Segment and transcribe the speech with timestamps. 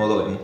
[0.00, 0.40] modo emo.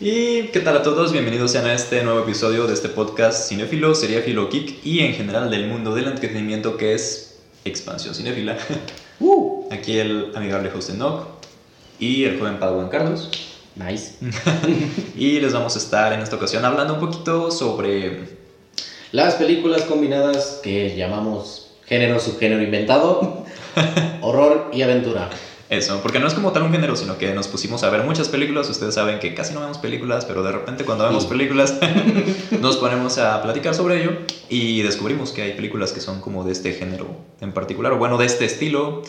[0.00, 3.94] y qué tal a todos, bienvenidos sean a este nuevo episodio de este podcast cinéfilo,
[3.94, 8.56] seriéfilo, geek y en general del mundo del entretenimiento que es Expansión Cinéfila.
[9.20, 11.26] Uh, Aquí el amigable José Nock
[11.98, 13.28] y el joven Padawan Carlos.
[13.74, 14.14] nice.
[15.16, 18.28] Y les vamos a estar en esta ocasión hablando un poquito sobre
[19.12, 23.44] Las películas combinadas que llamamos género, subgénero inventado,
[24.22, 25.28] horror y aventura.
[25.70, 28.30] Eso, porque no es como tal un género, sino que nos pusimos a ver muchas
[28.30, 28.70] películas.
[28.70, 31.78] Ustedes saben que casi no vemos películas, pero de repente cuando vemos películas
[32.60, 34.12] nos ponemos a platicar sobre ello
[34.48, 37.08] y descubrimos que hay películas que son como de este género
[37.42, 39.02] en particular, o bueno, de este estilo.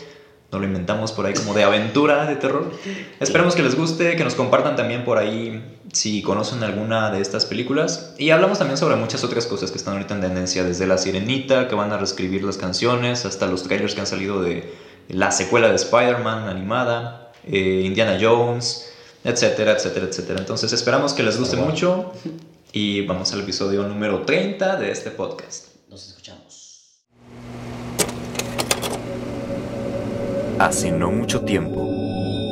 [0.51, 2.71] No lo inventamos por ahí como de aventura, de terror.
[3.19, 7.45] Esperemos que les guste, que nos compartan también por ahí si conocen alguna de estas
[7.45, 8.15] películas.
[8.17, 11.67] Y hablamos también sobre muchas otras cosas que están ahorita en tendencia, desde La Sirenita,
[11.67, 14.73] que van a reescribir las canciones, hasta los trailers que han salido de
[15.09, 18.91] la secuela de Spider-Man animada, eh, Indiana Jones,
[19.23, 20.39] etcétera, etcétera, etcétera.
[20.39, 22.13] Entonces esperamos que les guste mucho
[22.71, 25.67] y vamos al episodio número 30 de este podcast.
[25.89, 26.99] Nos escuchamos.
[30.59, 31.81] Hace no mucho tiempo,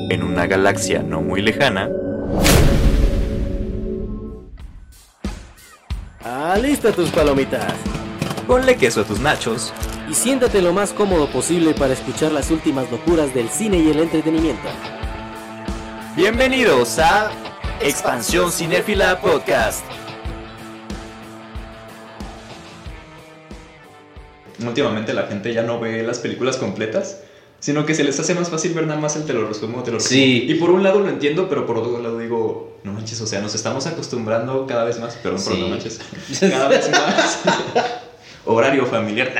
[0.09, 1.89] en una galaxia no muy lejana,
[6.23, 7.73] Alista tus palomitas
[8.47, 9.73] ponle queso a tus nachos
[10.09, 13.99] y siéntate lo más cómodo posible para escuchar las últimas locuras del cine y el
[13.99, 14.67] entretenimiento.
[16.15, 17.31] Bienvenidos a
[17.81, 19.85] Expansión Cinéfila Podcast.
[24.65, 27.21] Últimamente la gente ya no ve las películas completas,
[27.59, 29.91] sino que se les hace más fácil ver nada más el te lo resumo, te
[29.91, 30.09] lo resumo.
[30.09, 30.45] Sí.
[30.47, 33.41] Y por un lado lo entiendo, pero por otro lado digo, no manches, o sea,
[33.41, 35.61] nos estamos acostumbrando cada vez más, perdón por Sí.
[35.61, 35.99] no manches,
[36.39, 37.39] cada vez más.
[38.45, 39.33] Horario familiar.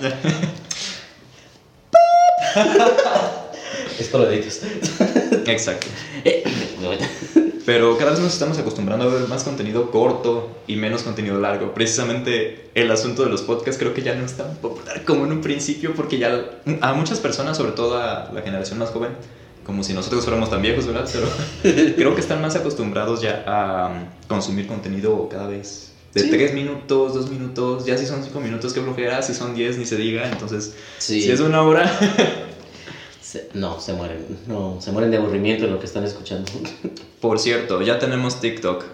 [3.98, 4.60] Esto lo editas.
[5.46, 5.86] Exacto.
[7.66, 11.74] Pero cada vez nos estamos acostumbrando a ver más contenido corto y menos contenido largo.
[11.74, 15.32] Precisamente el asunto de los podcasts creo que ya no es tan popular como en
[15.32, 19.10] un principio porque ya a muchas personas, sobre todo a la generación más joven,
[19.64, 21.10] como si nosotros fuéramos tan viejos, ¿verdad?
[21.12, 21.26] Pero
[21.96, 25.85] creo que están más acostumbrados ya a um, consumir contenido cada vez
[26.16, 26.30] de Sí.
[26.30, 29.84] 3 minutos, 2 minutos, ya si son 5 minutos, qué flojera, si son 10 ni
[29.84, 31.22] se diga, entonces Sí.
[31.22, 31.84] si es una hora...
[33.22, 34.24] Se- no, se mueren.
[34.46, 36.50] No, se mueren de aburrimiento en lo que están escuchando.
[37.20, 38.84] Por cierto, ya tenemos TikTok.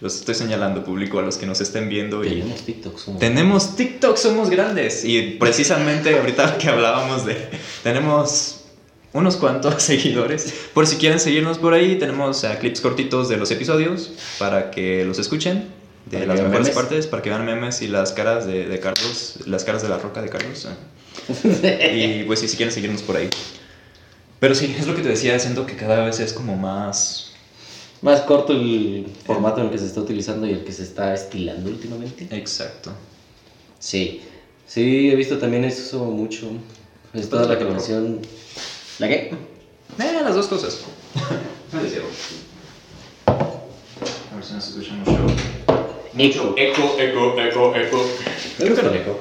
[0.00, 2.98] Los estoy señalando público a los que nos estén viendo y Tenemos TikTok.
[2.98, 5.04] somos- Tenemos TikTok, somos grandes.
[5.04, 7.36] Y precisamente ahorita que hablábamos de.
[7.84, 8.64] Tenemos
[9.12, 10.52] unos cuantos seguidores.
[10.74, 15.04] Por si quieren seguirnos por ahí, tenemos eh, clips cortitos de los episodios para que
[15.04, 15.68] los escuchen.
[16.06, 16.74] De Para las mejores memes.
[16.74, 19.98] partes, para que vean memes y las caras de, de Carlos, las caras de la
[19.98, 20.66] roca de Carlos.
[20.66, 22.20] eh.
[22.22, 23.28] Y pues si quieren seguirnos por ahí.
[24.38, 27.32] Pero sí, es lo que te decía, siento que cada vez es como más.
[28.02, 31.12] Más corto el formato en el que se está utilizando y el que se está
[31.14, 32.28] estilando últimamente.
[32.30, 32.92] Exacto.
[33.80, 34.22] Sí.
[34.66, 36.50] Sí, he visto también eso mucho.
[37.14, 37.68] Es toda la no.
[37.70, 38.20] canción.
[38.98, 39.30] ¿La qué?
[39.98, 40.80] Eh, las dos cosas.
[43.26, 45.26] A ver si nos escucha mucho.
[46.18, 46.54] Eco.
[46.56, 48.10] Eco, eco, eco, eco.
[48.58, 49.20] Me gusta el eco.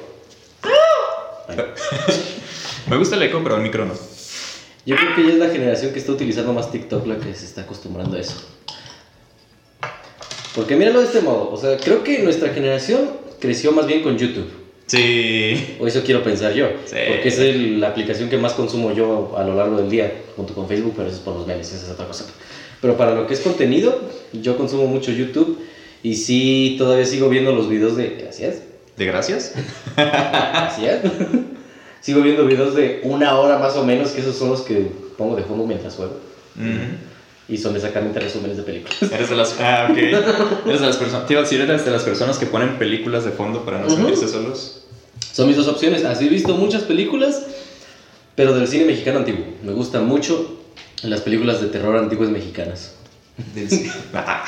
[2.90, 3.94] Me gusta el eco, pero el micro no.
[4.86, 7.46] Yo creo que ya es la generación que está utilizando más TikTok la que se
[7.46, 8.36] está acostumbrando a eso.
[10.54, 14.18] Porque míralo de este modo, o sea, creo que nuestra generación creció más bien con
[14.18, 14.48] YouTube.
[14.86, 15.76] Sí.
[15.80, 16.68] O eso quiero pensar yo.
[16.86, 16.96] Sí.
[17.08, 20.54] Porque es el- la aplicación que más consumo yo a lo largo del día, junto
[20.54, 22.26] con Facebook, pero eso es por los memes, esa es otra cosa.
[22.82, 24.00] Pero para lo que es contenido,
[24.32, 25.60] yo consumo mucho YouTube
[26.06, 28.18] y sí, todavía sigo viendo los videos de...
[28.22, 28.58] Gracias.
[28.96, 29.54] ¿De gracias?
[29.98, 31.02] Gracias.
[32.00, 35.36] sigo viendo videos de una hora más o menos, que esos son los que pongo
[35.36, 36.18] de fondo mientras juego.
[37.50, 39.02] Y son exactamente resúmenes de películas.
[39.02, 39.60] Eres de las.
[39.60, 39.98] Ah, ok.
[39.98, 41.26] Eres de las personas.
[41.26, 43.88] Te iba a decir, eres de las personas que ponen películas de fondo para no
[43.88, 43.96] Ujú.
[43.96, 44.84] sentirse solos.
[45.32, 46.06] Son mis dos opciones.
[46.06, 47.48] Así he visto muchas películas,
[48.36, 49.44] pero del cine mexicano antiguo.
[49.64, 50.60] Me gustan mucho
[51.02, 52.95] las películas de terror antiguas mexicanas.
[53.54, 53.92] Del cine.
[54.14, 54.46] Ah.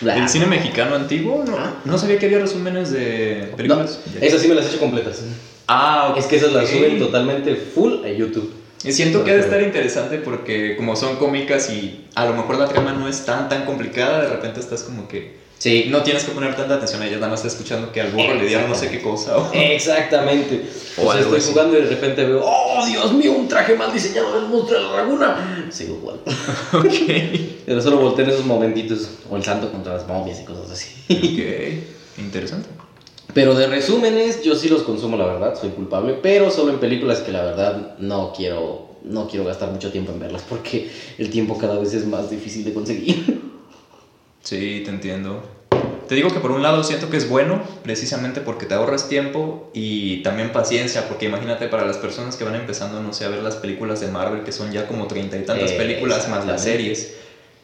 [0.00, 1.44] ¿Del cine mexicano antiguo?
[1.44, 4.00] No, no sabía que había resúmenes de No, películas.
[4.20, 5.22] esas sí me las he hecho completas.
[5.66, 6.18] Ah, ok.
[6.18, 8.54] Es que esas las suben totalmente full a YouTube.
[8.84, 12.58] Y siento que ha de estar interesante porque como son cómicas y a lo mejor
[12.58, 16.22] la trama no es tan tan complicada, de repente estás como que Sí, no tienes
[16.24, 18.68] que poner tanta atención a ella, nada más estás escuchando que al burro le dieron
[18.68, 19.36] no sé qué cosa.
[19.38, 20.68] o- Exactamente.
[20.96, 21.50] O O sea, estoy así.
[21.50, 24.86] jugando y de repente veo, oh Dios mío, un traje mal diseñado del monstruo de
[24.88, 25.68] la laguna.
[25.70, 26.20] Sigo igual.
[26.72, 27.50] ok.
[27.66, 29.10] Pero solo volteé en esos momentitos.
[29.28, 30.88] O el santo contra las momias y cosas así.
[31.10, 31.82] Ok.
[32.18, 32.68] Interesante.
[33.34, 37.20] Pero de resúmenes, yo sí los consumo, la verdad, soy culpable, pero solo en películas
[37.20, 40.88] que la verdad no quiero, no quiero gastar mucho tiempo en verlas porque
[41.18, 43.38] el tiempo cada vez es más difícil de conseguir.
[44.48, 45.42] Sí, te entiendo.
[46.08, 49.70] Te digo que por un lado siento que es bueno, precisamente porque te ahorras tiempo
[49.74, 53.42] y también paciencia, porque imagínate para las personas que van empezando, no sé, a ver
[53.42, 56.62] las películas de Marvel, que son ya como treinta y tantas Eh, películas más las
[56.62, 57.14] series,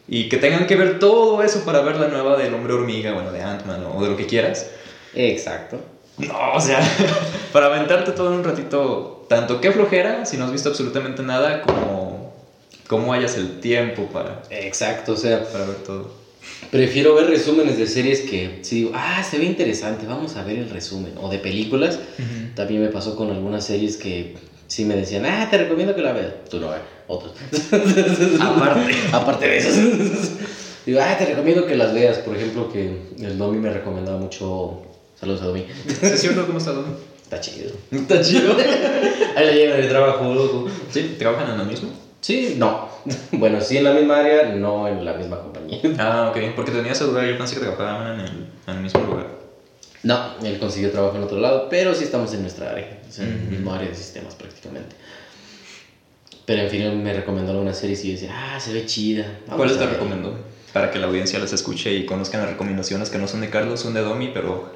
[0.06, 3.32] y que tengan que ver todo eso para ver la nueva del Hombre Hormiga, bueno,
[3.32, 4.66] de Ant-Man o de lo que quieras.
[5.14, 5.80] Exacto.
[6.18, 6.80] No, o sea,
[7.54, 11.62] para aventarte todo en un ratito, tanto que flojera, si no has visto absolutamente nada,
[11.62, 12.34] como
[12.88, 16.23] cómo hayas el tiempo para, Exacto, o sea, para ver todo.
[16.70, 20.58] Prefiero ver resúmenes de series que si digo, ah, se ve interesante, vamos a ver
[20.58, 21.12] el resumen.
[21.20, 21.98] O de películas,
[22.54, 24.34] también me pasó con algunas series que
[24.66, 26.32] sí me decían, ah, te recomiendo que la veas.
[26.48, 27.32] Tú no, eh, otros.
[28.40, 28.94] Aparte.
[29.12, 29.70] Aparte de eso.
[30.86, 32.18] Digo, ah, te recomiendo que las veas.
[32.18, 34.82] Por ejemplo, que el Domi me recomendaba mucho.
[35.18, 35.66] Saludos a Domi.
[35.86, 36.86] ¿Sí es cierto cómo está todo?
[37.22, 37.70] Está chido.
[37.90, 38.56] Está chido.
[39.36, 40.66] Ahí la llevan de trabajo, loco.
[40.90, 41.16] ¿Sí?
[41.18, 41.90] ¿Trabajan en lo mismo?
[42.24, 42.88] Sí, no.
[43.32, 45.78] Bueno, sí en la misma área, no en la misma compañía.
[45.98, 49.02] Ah, ok, porque tenía esa duda, yo pensé que trabajaban en el, en el mismo
[49.02, 49.26] lugar.
[50.04, 52.88] No, él consiguió trabajo en otro lado, pero sí estamos en nuestra área.
[53.06, 54.96] O sea, en el mismo área de sistemas prácticamente.
[56.46, 59.24] Pero en fin, me recomendó una serie y yo decía, ah, se ve chida.
[59.46, 59.94] vamos ¿Cuáles a te ver".
[59.94, 60.38] recomiendo?
[60.72, 63.80] Para que la audiencia las escuche y conozcan las recomendaciones que no son de Carlos,
[63.80, 64.72] son de Domi, pero...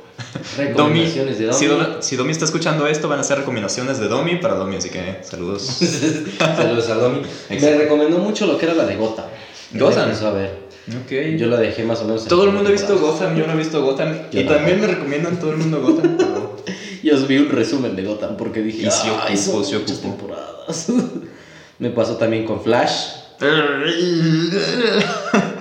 [0.56, 1.58] Domi, Recomendaciones de Domi.
[1.58, 4.76] Si, Domi, si Domi está escuchando esto, van a ser recomendaciones de Domi para Domi,
[4.76, 5.62] así que saludos.
[6.38, 7.22] Saludos a Domi.
[7.50, 9.26] Me recomendó mucho lo que era la de Gotham.
[9.72, 10.10] Gotham.
[10.24, 10.58] A ver.
[11.04, 11.38] ok.
[11.38, 12.22] Yo la dejé más o menos.
[12.22, 12.98] en Todo el mundo ha visto.
[12.98, 14.16] Gotham, yo no he visto Gotham.
[14.32, 16.56] Yo y también me recomiendan todo el mundo Gotham, pero...
[17.02, 19.98] Yo vi un resumen de Gotham porque dije, Y sí "Ay, ocupo, son sí muchas
[19.98, 20.16] ocupo".
[20.16, 20.86] temporadas.
[21.78, 23.12] Me pasó también con Flash.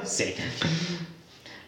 [0.03, 0.33] Sí.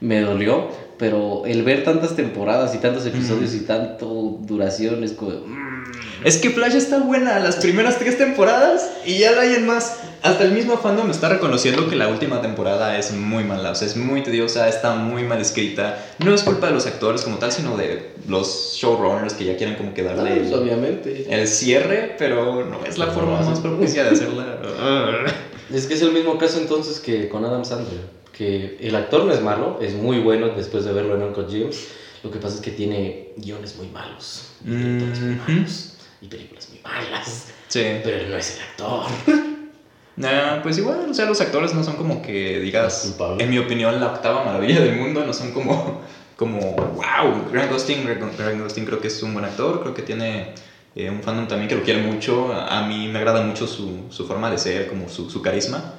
[0.01, 0.69] Me dolió,
[0.99, 5.31] pero el ver tantas temporadas y tantos episodios y tanto duración es como.
[5.31, 5.83] mm,
[6.25, 9.95] Es que Flash está buena las primeras tres temporadas y ya la hay en más.
[10.21, 13.87] Hasta el mismo fandom está reconociendo que la última temporada es muy mala, o sea,
[13.87, 15.97] es muy tediosa, está muy mal escrita.
[16.19, 19.75] No es culpa de los actores como tal, sino de los showrunners que ya quieren
[19.77, 21.25] como que darle pues, el, obviamente.
[21.29, 24.57] el cierre, pero no es la No, forma no, más propicia de hacerla.
[25.73, 28.18] Es que es el mismo caso entonces que con Adam Sandler.
[28.39, 31.89] Que el actor no es malo, es muy bueno después de verlo en Uncle James.
[32.23, 36.69] Lo que pasa es que tiene guiones muy malos, y directores muy malos, y películas
[36.69, 37.49] muy malas.
[37.67, 37.83] Sí.
[38.01, 39.03] Pero él no es el actor.
[40.15, 44.01] Nah, pues igual, o sea, los actores no son como que digas, en mi opinión,
[44.01, 46.01] la octava maravilla del mundo, no son como,
[46.35, 50.01] como wow, Grant Gustin, Grant Grant Gustin creo que es un buen actor, creo que
[50.01, 50.55] tiene
[50.93, 54.27] eh, un fandom también que lo quiere mucho, a mí me agrada mucho su, su
[54.27, 55.93] forma de ser, como su, su carisma,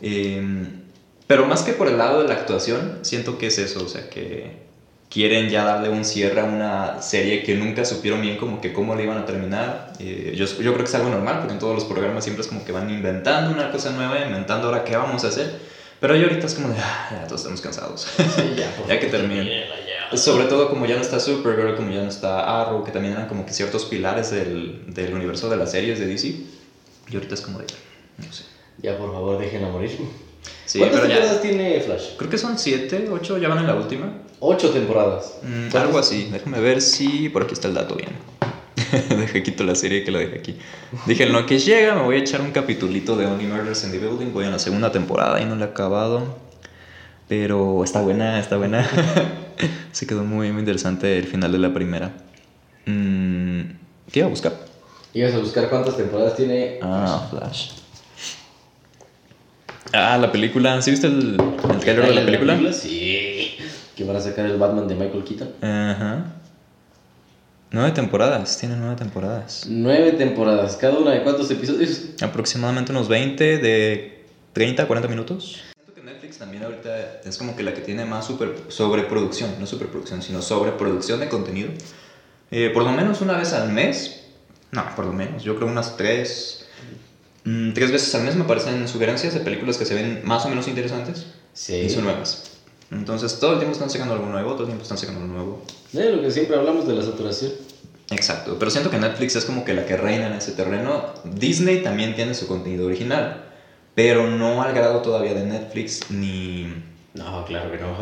[0.00, 0.40] Eh,
[1.26, 4.10] pero más que por el lado de la actuación, siento que es eso, o sea,
[4.10, 4.64] que
[5.08, 8.94] quieren ya darle un cierre a una serie que nunca supieron bien como que cómo
[8.96, 9.92] le iban a terminar.
[10.00, 12.48] Eh, yo, yo creo que es algo normal, porque en todos los programas siempre es
[12.48, 15.60] como que van inventando una cosa nueva, inventando ahora qué vamos a hacer.
[16.00, 18.08] Pero yo ahorita es como de, ah, ya todos estamos cansados.
[18.88, 19.64] Ya que termine.
[20.14, 23.26] Sobre todo como ya no está Supergirl, como ya no está Arrow, que también eran
[23.26, 26.28] como que ciertos pilares del, del universo de las series de DC.
[26.28, 27.66] Y ahorita es como de,
[28.18, 28.44] no sé.
[28.82, 29.96] Ya, por favor, déjenla morir.
[30.66, 31.16] Sí, ¿Cuántas pero ya.
[31.16, 32.16] temporadas tiene Flash?
[32.16, 34.12] Creo que son siete, ocho, ya van en la última.
[34.40, 35.38] Ocho temporadas.
[35.42, 38.10] Mm, algo así, déjame ver si por aquí está el dato bien.
[39.08, 40.56] Deja quito la serie que la dejé aquí.
[41.06, 43.92] Dije, en lo que llega me voy a echar un capitulito de Only Murders in
[43.92, 44.32] the Building.
[44.32, 46.36] Voy en la segunda temporada y no la he acabado.
[47.28, 48.86] Pero está buena, está buena.
[49.92, 52.12] Se quedó muy, muy interesante el final de la primera.
[52.86, 53.60] Mm,
[54.12, 54.52] ¿Qué iba a buscar?
[55.14, 56.78] Ibas a buscar cuántas temporadas tiene.
[56.82, 57.70] Ah, Flash.
[59.92, 60.80] Ah, la película.
[60.82, 61.36] ¿Sí viste el,
[61.70, 62.72] el trailer de la película?
[62.72, 63.56] Sí.
[63.96, 65.48] Que van a sacar el Batman de Michael Keaton.
[65.62, 66.24] Ajá.
[67.70, 69.66] Nueve temporadas, tiene nueve temporadas.
[69.68, 70.76] Nueve temporadas.
[70.76, 72.02] ¿Cada una de cuántos episodios?
[72.22, 75.60] Aproximadamente unos 20 de 30 a 40 minutos.
[75.74, 79.66] Siento que Netflix también ahorita es como que la que tiene más super, sobreproducción, no
[79.66, 81.70] superproducción, sino sobreproducción de contenido.
[82.52, 84.24] Eh, por lo menos una vez al mes,
[84.70, 86.63] no, por lo menos, yo creo unas tres,
[87.44, 90.48] mm, tres veces al mes me aparecen sugerencias de películas que se ven más o
[90.48, 91.74] menos interesantes Sí.
[91.76, 92.50] y son nuevas.
[92.90, 95.62] Entonces todo el tiempo están sacando algo nuevo, todo el tiempo están sacando algo nuevo.
[95.92, 97.52] De lo que siempre hablamos de la saturación.
[98.10, 101.04] Exacto, pero siento que Netflix es como que la que reina en ese terreno.
[101.24, 103.44] Disney también tiene su contenido original,
[103.94, 106.72] pero no al grado todavía de Netflix ni...
[107.14, 107.96] No, claro que no.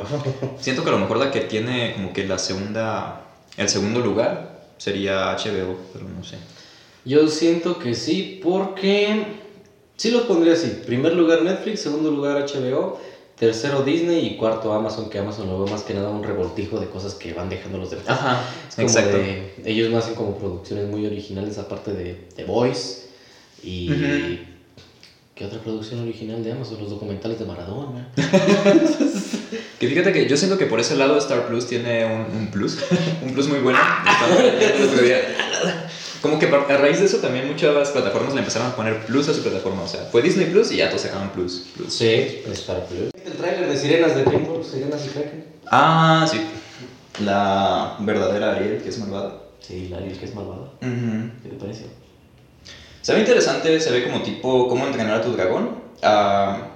[0.61, 3.21] Siento que a lo mejor la que tiene como que la segunda,
[3.57, 6.37] el segundo lugar sería HBO, pero no sé.
[7.05, 9.25] Yo siento que sí, porque
[9.97, 10.69] sí los pondría así.
[10.87, 12.99] Primer lugar Netflix, segundo lugar HBO,
[13.37, 16.87] tercero Disney y cuarto Amazon, que Amazon lo veo más que nada un revoltijo de
[16.87, 18.09] cosas que van dejando los demás.
[18.09, 19.17] Ajá, Es como exacto.
[19.17, 22.99] de- ellos no hacen como producciones muy originales aparte de The Voice
[23.63, 23.91] y...
[23.91, 24.53] Ujú.
[25.35, 26.79] ¿Qué otra producción original de Amazon?
[26.79, 28.09] Los documentales de Maradona.
[29.81, 32.79] Que fíjate que yo siento que por ese lado Star Plus tiene un, un plus,
[33.23, 33.81] un plus muy bueno.
[36.23, 39.35] Como que a raíz de eso también muchas plataformas le empezaron a poner plus a
[39.35, 39.83] su plataforma.
[39.83, 41.65] O sea, fue Disney Plus y ya todos sacaban plus.
[41.77, 41.93] plus.
[41.93, 43.11] Sí, Star Plus.
[43.27, 45.45] El tráiler de Sirenas de DreamWorks, Sirenas y Kraken.
[45.67, 46.41] Ah, sí.
[47.25, 49.43] La verdadera Ariel, que es malvada.
[49.59, 50.63] Sí, la Ariel que es malvada.
[50.81, 51.31] Ujú.
[51.43, 51.87] ¿Qué te parece?
[53.01, 55.71] Se ve interesante, se ve como tipo cómo entrenar a tu dragón.
[56.05, 56.69] Ah,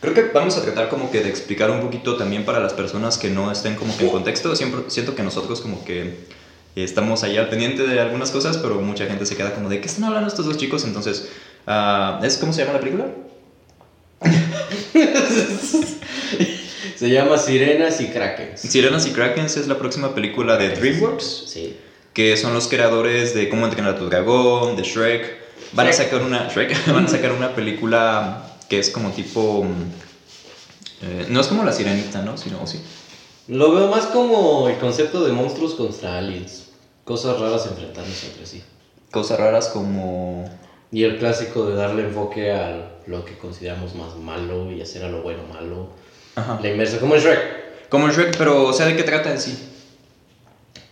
[0.00, 3.18] creo que vamos a tratar como que de explicar un poquito también para las personas
[3.18, 4.56] que no estén como que en contexto.
[4.56, 6.37] Siempre siento que nosotros como que
[6.84, 9.86] estamos ahí al pendiente de algunas cosas, pero mucha gente se queda como de ¿qué
[9.86, 10.84] están hablando estos dos chicos?
[10.84, 11.28] Entonces,
[11.66, 13.06] ah, ¿es cómo se llama la película?
[16.96, 18.58] Se llama Sirenas y Kraken.
[18.58, 21.76] Sirenas y Krakens es la próxima película de DreamWorks, Sí.
[22.12, 25.38] que son los creadores de Cómo entrenar a tu dragón, de Shrek.
[25.74, 29.64] Van a sacar una Shrek, van a sacar una película que es como tipo
[31.02, 32.36] eh, no es como la Sirenita, ¿no?
[32.36, 32.80] Sino sí.
[33.46, 36.64] Lo veo más como el concepto de monstruos contra aliens.
[37.08, 38.62] Cosas raras enfrentándose entre sí.
[39.10, 40.44] Cosas raras como
[40.92, 45.08] Y el clásico de darle enfoque a lo que consideramos más malo y hacer a
[45.08, 45.88] lo bueno malo.
[46.34, 46.60] Ajá.
[46.62, 47.88] La inversa, como en Shrek.
[47.88, 49.58] Como en Shrek, pero o sea, ¿de qué trata en sí?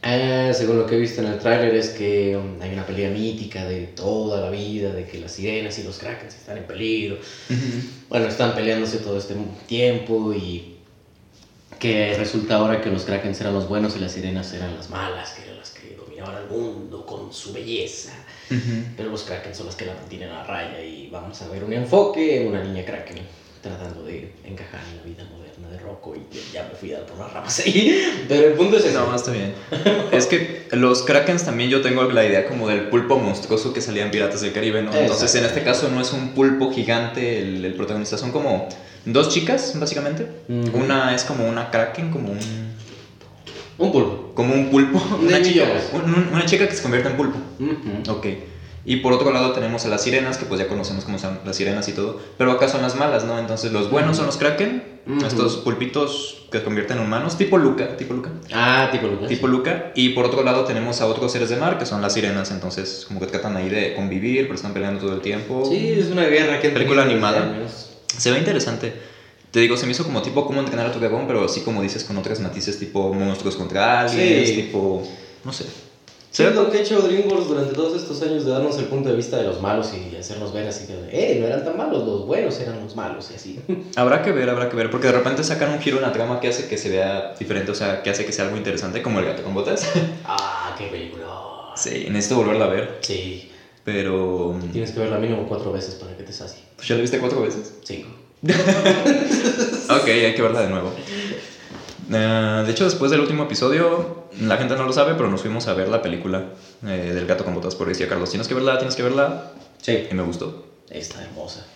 [0.02, 3.11] Eh, según lo que he visto en el tráiler es que um, hay una pelea
[3.11, 7.18] mítica de toda la vida, de que las sirenas y los krakens están en peligro.
[8.08, 9.35] Bueno, están peleándose todo este
[9.66, 10.76] tiempo y
[11.78, 15.32] que resulta ahora que los krakens eran los buenos y las sirenas eran las malas,
[15.32, 15.46] que
[16.35, 18.12] al mundo con su belleza.
[18.97, 21.73] Pero los kraken son las que la mantienen a raya y vamos a ver un
[21.73, 23.18] enfoque en una niña kraken
[23.62, 27.06] tratando de encajar en la vida moderna de Rocco y ya me fui a dar
[27.06, 28.25] por las ramas ahí.
[28.28, 28.95] Pero el punto es ese.
[28.95, 29.54] No, está bien.
[30.12, 34.04] es que los Krakens también yo tengo la idea como del pulpo monstruoso que salía
[34.04, 34.95] en Piratas del Caribe, ¿no?
[34.95, 38.68] Entonces en este caso no es un pulpo gigante el, el protagonista, son como
[39.04, 40.26] dos chicas, básicamente.
[40.49, 40.78] Ujú.
[40.78, 42.38] Una es como una Kraken, como un,
[43.78, 44.33] Un pulpo.
[44.35, 45.00] como un pulpo.
[45.21, 47.38] Una chica, un- un- una chica que se convierte en pulpo.
[47.59, 48.11] Ujú.
[48.12, 48.26] Ok.
[48.88, 51.56] Y por otro lado tenemos a las sirenas, que pues ya conocemos cómo son las
[51.56, 52.21] sirenas y todo.
[52.38, 53.37] Pero acá son las malas, ¿no?
[53.38, 55.26] Entonces los buenos son los kraken, Ujú.
[55.26, 58.30] estos pulpitos que se convierten en humanos, tipo Luca, tipo Luca.
[58.54, 59.28] Ah, tipo Lucas.
[59.28, 59.90] Tipo Luca.
[59.97, 62.52] Y por otro lado tenemos a otros seres de mar, que son las sirenas.
[62.52, 65.64] Entonces como que tratan ahí de convivir, pero están peleando todo el tiempo.
[65.68, 67.54] Sí, es una guerra que Película animada.
[68.16, 68.95] Se ve interesante.
[69.56, 71.80] Te digo, se me hizo como tipo cómo entrenar a tu dragón, pero así como
[71.80, 74.54] dices con otras matices tipo monstruos contra aliens, Sí.
[74.54, 75.02] tipo...
[75.44, 75.64] No sé.
[76.30, 79.16] Sí, lo que ha hecho DreamWorks durante todos estos años de darnos el punto de
[79.16, 82.26] vista de los malos y hacernos ver así que, eh, no eran tan malos, los
[82.26, 83.58] buenos eran los malos y así.
[83.96, 86.38] Habrá que ver, habrá que ver, porque de repente sacan un giro en la trama
[86.38, 89.20] que hace que se vea diferente, o sea, que hace que sea algo interesante, como
[89.20, 89.88] el gato con botas.
[90.26, 91.25] ah, qué película.
[91.76, 93.50] sí, necesito volverla a ver, Sí,
[93.84, 94.54] pero...
[94.70, 96.60] tienes que verla mínimo cuatro veces para que te sacie.
[96.76, 97.72] Pues ya la viste cuatro veces.
[97.82, 98.10] Cinco.
[99.88, 100.93] Ok, hay que verla de nuevo.
[102.12, 105.67] Eh, de hecho, después del último episodio, la gente no lo sabe, pero nos fuimos
[105.69, 106.45] a ver la película
[106.87, 110.07] eh, del gato con botas por decía Carlos, tienes que verla, tienes que verla, Sí.
[110.11, 110.67] y me gustó.
[110.91, 111.67] Está hermosa.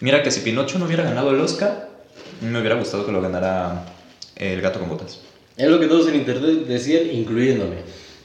[0.00, 1.88] Mira que si Pinocho no hubiera ganado el Oscar,
[2.40, 3.86] me hubiera gustado que lo ganara
[4.36, 5.20] el gato con botas.
[5.56, 7.76] Es lo que todos en internet decían, incluyéndome.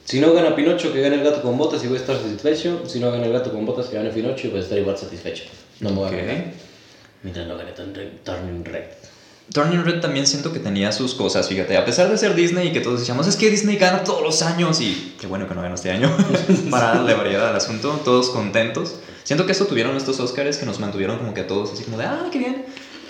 [0.05, 2.83] Si no gana Pinocho, que gane el gato con botas y voy a estar satisfecho.
[2.85, 4.97] Si no gana el gato con botas, que gane Pinocho y voy a estar igual
[4.97, 5.45] satisfecho.
[5.79, 6.43] No me voy a ganar.
[7.23, 8.83] Gane Turn- Turning Red.
[9.53, 11.75] Turning Red también siento que tenía sus cosas, fíjate.
[11.77, 14.41] A pesar de ser Disney y que todos decíamos, es que Disney gana todos los
[14.41, 16.09] años y qué bueno que no ganó este año
[16.71, 18.95] para darle variedad al asunto, todos contentos.
[19.23, 21.97] Siento que eso tuvieron estos Oscars que nos mantuvieron como que a todos así como
[21.97, 22.65] de, ah, qué bien.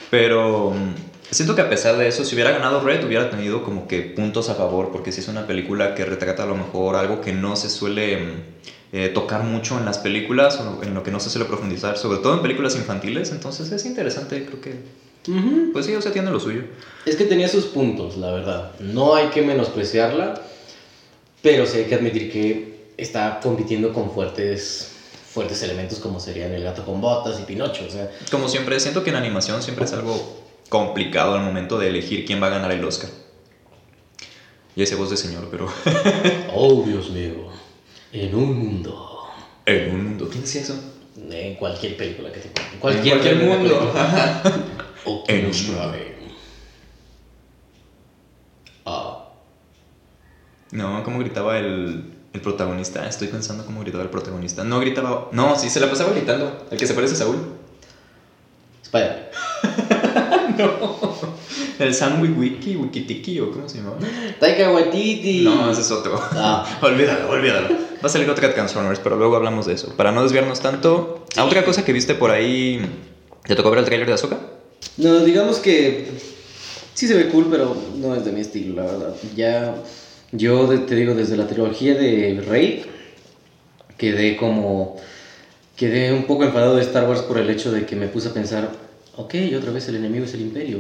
[0.10, 0.94] Pero mm,
[1.32, 4.50] siento que a pesar de eso, si hubiera ganado Red, hubiera tenido como que puntos
[4.50, 7.56] a favor, porque si es una película que retrata a lo mejor algo que no
[7.56, 8.32] se suele mm,
[8.96, 12.20] eh, tocar mucho en las películas o en lo que no se suele profundizar, sobre
[12.20, 15.04] todo en películas infantiles, entonces es interesante, creo que...
[15.72, 16.64] Pues sí, o sea, tiene lo suyo.
[17.06, 18.72] Es que tenía sus puntos, la verdad.
[18.80, 20.40] No hay que menospreciarla,
[21.42, 24.92] pero sí hay que admitir que está compitiendo con fuertes,
[25.28, 27.86] fuertes elementos como serían el gato con botas y Pinocho.
[27.88, 31.88] O sea, Como siempre, siento que en animación siempre es algo complicado al momento de
[31.88, 33.10] elegir quién va a ganar el Oscar.
[34.76, 35.68] Y ese voz de señor, pero...
[36.54, 37.48] oh Dios mío,
[38.14, 39.28] en un mundo,
[39.66, 40.30] en un mundo.
[40.30, 40.76] ¿Quién decía eso?
[41.16, 43.94] en cualquier película que te pongan, En cualquier, cualquier mundo.
[45.28, 45.82] En un mundo.
[48.86, 49.26] Ah,
[50.72, 53.08] No, ¿cómo gritaba el, el protagonista?
[53.08, 54.64] Estoy pensando cómo gritaba el protagonista.
[54.64, 55.30] No gritaba...
[55.32, 56.66] No, sí, se la pasaba gritando.
[56.72, 57.38] El que se parece a Saúl.
[58.84, 59.32] Spider.
[61.80, 63.94] El San Wiki, Wikitiki, o cómo se llama.
[64.40, 65.42] Taika Waititi.
[65.42, 66.20] No, ese es otro.
[66.34, 66.66] Ah.
[66.82, 67.70] olvídalo, olvídalo.
[67.70, 69.94] Va a salir otra de Transformers, pero luego hablamos de eso.
[69.96, 72.82] Para no desviarnos tanto, ¿a otra cosa que viste por ahí,
[73.46, 74.40] ¿te tocó ver el tráiler de Ahsoka?
[74.98, 76.10] No, digamos que
[76.94, 79.16] sí se ve cool, pero no es de mi estilo, la verdad.
[79.36, 79.76] Ya,
[80.32, 82.86] yo te digo, desde la trilogía de Rey,
[83.98, 84.98] quedé como,
[85.76, 88.34] quedé un poco enfadado de Star Wars por el hecho de que me puse a
[88.34, 88.70] pensar,
[89.16, 90.80] ok, otra vez el enemigo es el imperio.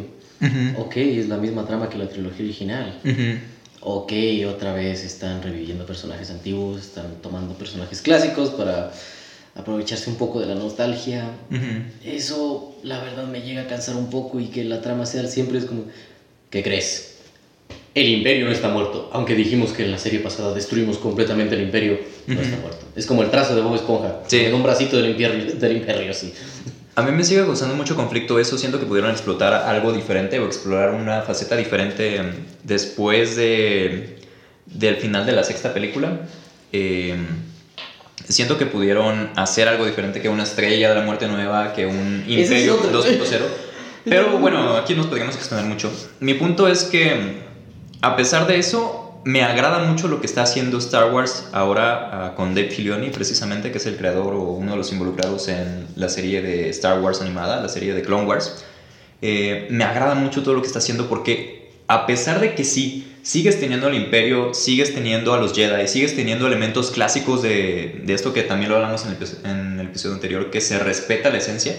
[0.75, 2.99] Ok, es la misma trama que la trilogía original.
[3.79, 4.13] Ok,
[4.47, 8.91] otra vez están reviviendo personajes antiguos, están tomando personajes clásicos para
[9.55, 11.31] aprovecharse un poco de la nostalgia.
[12.03, 15.57] Eso, la verdad, me llega a cansar un poco y que la trama sea siempre
[15.59, 15.83] es como,
[16.49, 17.11] ¿qué crees?
[17.93, 21.61] El imperio no está muerto, aunque dijimos que en la serie pasada destruimos completamente el
[21.61, 22.87] imperio, no está muerto.
[22.95, 24.39] Es como el trazo de Bob Esponja, Sí.
[24.39, 26.33] en un bracito del imperio, del imperio así.
[26.95, 30.45] A mí me sigue causando mucho conflicto eso, siento que pudieron explotar algo diferente o
[30.45, 32.31] explorar una faceta diferente em,
[32.63, 34.19] después de,
[34.67, 36.19] del final de la sexta película.
[36.71, 37.25] Em,
[38.27, 42.23] siento que pudieron hacer algo diferente que una estrella de la muerte nueva, que un
[42.27, 43.03] imperio otro.
[43.03, 43.39] 2.0.
[44.05, 45.91] Pero bueno, aquí nos podríamos extender mucho.
[46.19, 47.41] Mi punto es que,
[48.01, 52.35] a pesar de eso, me agrada mucho lo que está haciendo Star Wars ahora ah,
[52.35, 56.09] con Dave Filoni, precisamente, que es el creador o uno de los involucrados en la
[56.09, 58.65] serie de Star Wars animada, la serie de Clone Wars.
[59.21, 63.13] Eh, me agrada mucho todo lo que está haciendo porque, a pesar de que sí,
[63.21, 68.33] sigues teniendo al Imperio, sigues teniendo a los Jedi, sigues teniendo elementos clásicos de, esto
[68.33, 71.73] que también lo hablamos en el episodio anterior, que se respeta la esencia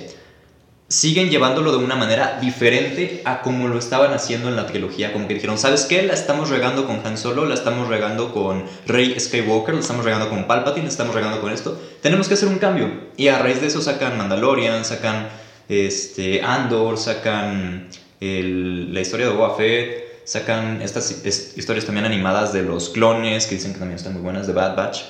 [0.88, 5.12] siguen llevándolo de una manera diferente a como lo estaban haciendo en la trilogía.
[5.12, 6.02] Como que dijeron, ¿sabes qué?
[6.02, 10.28] La estamos regando con Han Solo, la estamos regando con Rey Skywalker, la estamos regando
[10.28, 11.80] con Palpatine, la estamos regando con esto.
[12.02, 12.90] Tenemos que hacer un cambio.
[13.16, 15.28] Y a raíz de eso sacan Mandalorian, sacan
[15.68, 17.88] este, Andor, sacan
[18.20, 23.56] la historia de Boba Fett, sacan estas es- historias también animadas de los clones, que
[23.56, 25.00] dicen que también están muy buenas, de Bad Batch.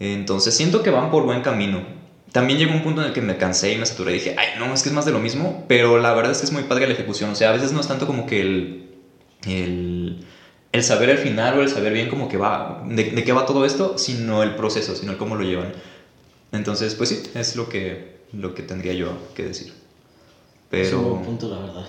[0.00, 2.01] Entonces siento que van por buen camino.
[2.32, 4.58] También llegó un punto en el que me cansé y me saturé y dije, ay,
[4.58, 6.62] no, es que es más de lo mismo, pero la verdad es que es muy
[6.62, 7.30] padre la ejecución.
[7.30, 8.90] O sea, a veces no es tanto como que el,
[9.46, 10.24] el,
[10.72, 13.44] el saber el final o el saber bien como que va, de, de qué va
[13.44, 15.72] todo esto, sino el proceso, sino el cómo lo llevan.
[16.52, 19.74] Entonces, pues sí, es lo que, lo que tendría yo que decir.
[20.70, 21.86] Es un Pero, buen punto, la verdad.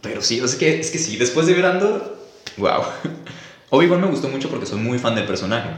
[0.00, 2.18] pero sí, sea, que, es que sí, después de ver Andor,
[2.56, 2.82] wow.
[3.70, 5.70] Obi-Wan me gustó mucho porque soy muy fan del personaje,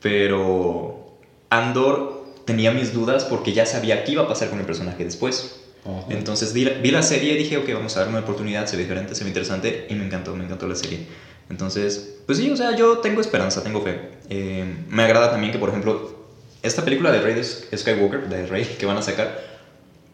[0.00, 1.18] pero
[1.50, 2.15] Andor
[2.46, 5.60] tenía mis dudas porque ya sabía qué iba a pasar con el personaje después.
[6.08, 8.76] Entonces vi la, vi la serie y dije, ok, vamos a darle una oportunidad, se
[8.76, 11.06] ve diferente, se ve interesante y me encantó, me encantó la serie.
[11.48, 14.00] Entonces, pues sí, o sea, yo tengo esperanza, tengo fe.
[14.28, 16.26] Eh, me agrada también que, por ejemplo,
[16.62, 19.55] esta película de Rey de Skywalker, de Rey, que van a sacar,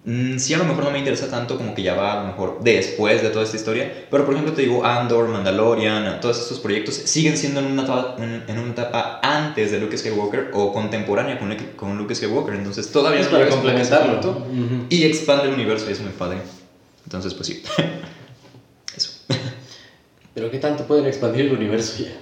[0.04, 2.26] mm, sí a lo mejor no me interesa tanto como que ya va a lo
[2.28, 6.58] mejor después de toda esta historia, pero por ejemplo te digo, Andor, Mandalorian, todos estos
[6.58, 10.72] proyectos siguen siendo en una etapa, en, en una etapa antes de Luke Skywalker o
[10.72, 14.20] contemporánea con, con Luke Skywalker, entonces todavía Es para complementarlo.
[14.20, 14.86] punto Ujú.
[14.88, 16.38] y expande el universo y es muy padre.
[17.04, 17.62] Entonces, pues sí.
[18.96, 19.10] Eso.
[20.34, 22.12] Pero ¿qué tanto pueden expandir el universo ya?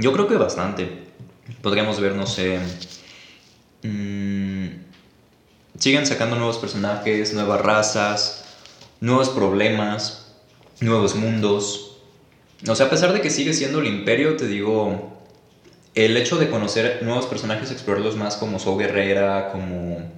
[0.00, 1.02] Yo creo que bastante.
[1.60, 2.58] Podríamos ver, no sé.
[3.82, 4.31] mm,
[5.82, 8.44] siguen sacando nuevos personajes, nuevas razas,
[9.00, 10.32] nuevos problemas,
[10.80, 11.96] nuevos mundos.
[12.68, 15.18] O sea, a pesar de que sigue siendo el imperio, te digo,
[15.96, 20.08] el hecho de conocer nuevos personajes, explorarlos más como Saw Guerrera, como...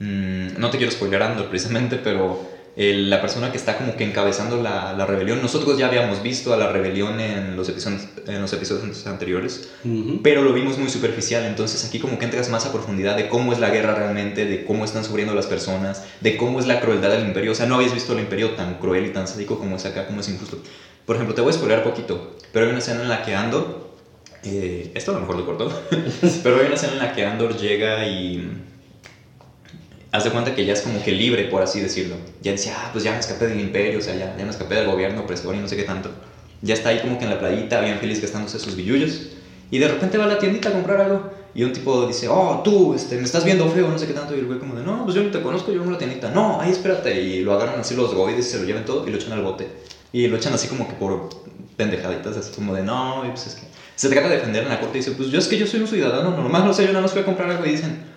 [0.00, 4.04] mm, no te quiero spoiler Andor precisamente, pero el- la persona que está como que
[4.04, 8.40] encabezando la, la rebelión, nosotros ya habíamos visto a la rebelión en los episodios, en
[8.40, 10.20] los episodios anteriores, Ujú.
[10.22, 13.52] pero lo vimos muy superficial, entonces aquí como que entras más a profundidad de cómo
[13.52, 17.10] es la guerra realmente, de cómo están sufriendo las personas, de cómo es la crueldad
[17.10, 19.76] del imperio, o sea, no habías visto el imperio tan cruel y tan sádico como
[19.76, 20.58] es acá, como es injusto.
[21.04, 23.68] Por ejemplo, te voy a spoiler poquito, pero hay una escena en la que Andor,
[24.42, 25.70] eh, esto a lo mejor lo cortó,
[26.42, 28.42] pero hay una escena en la que Andor llega y
[30.14, 32.14] haz de cuenta que ya es como que libre, por así decirlo.
[32.40, 34.76] Ya decía, ah, pues ya me escapé del imperio, o sea, ya, ya me escapé
[34.76, 36.08] del gobierno opresor y no sé qué tanto.
[36.62, 39.30] Ya está ahí como que en la playita, bien feliz gastándose sus billullos.
[39.72, 41.32] Y de repente va a la tiendita a comprar algo.
[41.52, 44.36] Y un tipo dice, oh, tú, este, me estás viendo feo, no sé qué tanto.
[44.36, 45.98] Y el güey como de, no, pues yo ni te conozco, yo vengo a la
[45.98, 46.30] tiendita.
[46.30, 47.20] No, ahí espérate.
[47.20, 49.66] Y lo agarran así los goides, se lo llevan todo y lo echan al bote.
[50.12, 51.28] Y lo echan así como que por
[51.76, 53.62] pendejaditas, así como de, no, y pues es que...
[53.96, 55.80] Se trata de defender en la corte y dice, pues yo es que yo soy
[55.80, 58.13] un ciudadano normal, no sé, yo nada más fui a comprar algo y dicen,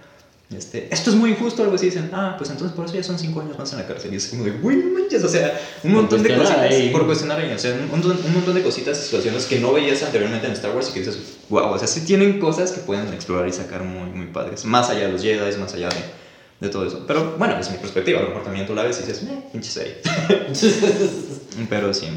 [0.55, 3.19] este, esto es muy injusto, algo así, dicen, ah, pues entonces por eso ya son
[3.19, 4.13] cinco años más en la cárcel.
[4.13, 6.89] Y es como de, güey, no manches, o sea, un montón de cositas ahí.
[6.89, 10.01] por cuestionar ahí, o sea, un montón, un montón de cositas situaciones que no veías
[10.03, 13.13] anteriormente en Star Wars y que dices, wow, o sea, sí tienen cosas que pueden
[13.13, 16.69] explorar y sacar muy, muy padres, más allá de los Jedi, más allá de, de
[16.69, 17.03] todo eso.
[17.05, 19.43] Pero bueno, es mi perspectiva, a lo mejor también tú la ves y dices, eh,
[19.51, 19.97] pinche serie.
[21.69, 22.07] Pero sí.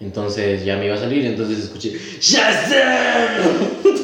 [0.00, 2.72] Entonces ya me iba a salir, entonces escuché ¡Shazam!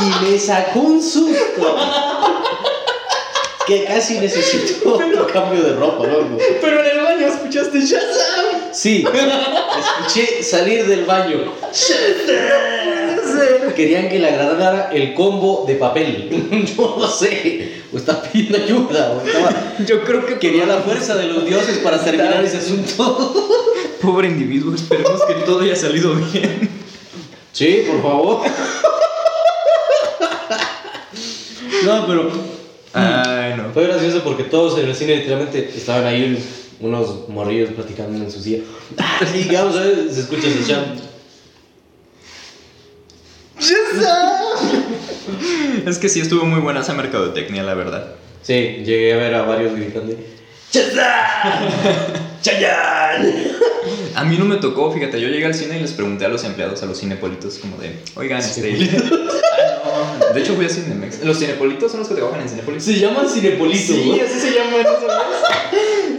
[0.00, 1.76] y me sacó un susto.
[3.68, 6.38] Que casi necesito otro cambio de ropa, loco.
[6.58, 8.72] Pero en el baño escuchaste Shazam.
[8.72, 11.52] Sí, escuché salir del baño.
[13.76, 16.64] Querían que le agradara el combo de papel.
[16.78, 17.82] No lo sé.
[17.92, 19.12] O está pidiendo ayuda.
[19.12, 19.50] O estaba...
[19.86, 23.34] Yo creo que Quería la fuerza de los dioses para terminar ese asunto.
[24.00, 26.70] Pobre individuo, esperemos que todo haya salido bien.
[27.52, 28.40] Sí, por favor.
[31.84, 32.57] No, pero
[32.92, 33.70] Ay, no.
[33.72, 36.38] fue gracioso porque todos en el cine literalmente estaban ahí
[36.80, 38.62] unos morrillos platicando en su silla.
[38.98, 40.84] Ah, sí, vamos a ver, se escucha ese cham.
[45.86, 48.14] Es que sí estuvo muy buena esa mercadotecnia, la verdad.
[48.42, 50.14] Sí, llegué a ver a varios gritando.
[54.14, 56.44] A mí no me tocó, fíjate, yo llegué al cine y les pregunté a los
[56.44, 58.76] empleados, a los cinepolitos, como de, oigan, este...
[60.34, 61.24] De hecho fui a Cinemex.
[61.24, 62.82] ¿Los cinepolitos son los que trabajan en Cinepolis?
[62.82, 63.96] Se llaman cinepolitos.
[63.96, 64.98] Sí, así se llaman esos.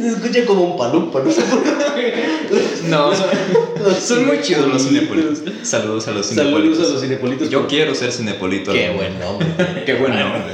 [0.02, 2.14] Se escucha como un palumpa, no sé por qué.
[2.88, 3.28] No, son,
[4.02, 5.40] son muy chidos los cinepolitos.
[5.64, 6.78] Saludos a los cinepolitos.
[6.78, 7.50] Saludos a los cinepolitos.
[7.50, 8.72] Yo quiero ser cinepolito.
[8.72, 9.48] Qué buen nombre.
[9.86, 10.54] Qué buen nombre.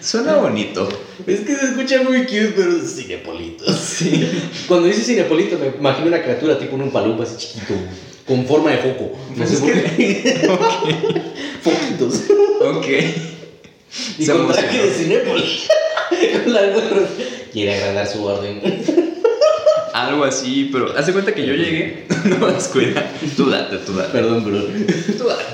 [0.00, 0.88] Suena bonito.
[1.26, 3.64] Es que se escucha muy cute, pero es cinepolito.
[3.74, 4.30] Sí.
[4.66, 7.74] Cuando dice cinepolito, me imagino una criatura tipo un palumpa así chiquito,
[8.28, 9.18] con forma de foco.
[9.34, 11.22] No sé por qué.
[11.62, 12.22] Foquitos.
[12.60, 12.86] Ok.
[14.18, 15.68] Y Se con traje de cinépolis.
[16.46, 16.60] la.
[17.52, 18.60] Quiere agradar su orden.
[19.94, 22.06] Algo así, pero haz de cuenta que yo llegué.
[22.38, 23.10] No, descuida.
[23.36, 24.10] Tú date, tú date.
[24.10, 24.60] Perdón, bro.
[25.16, 25.44] Tú date.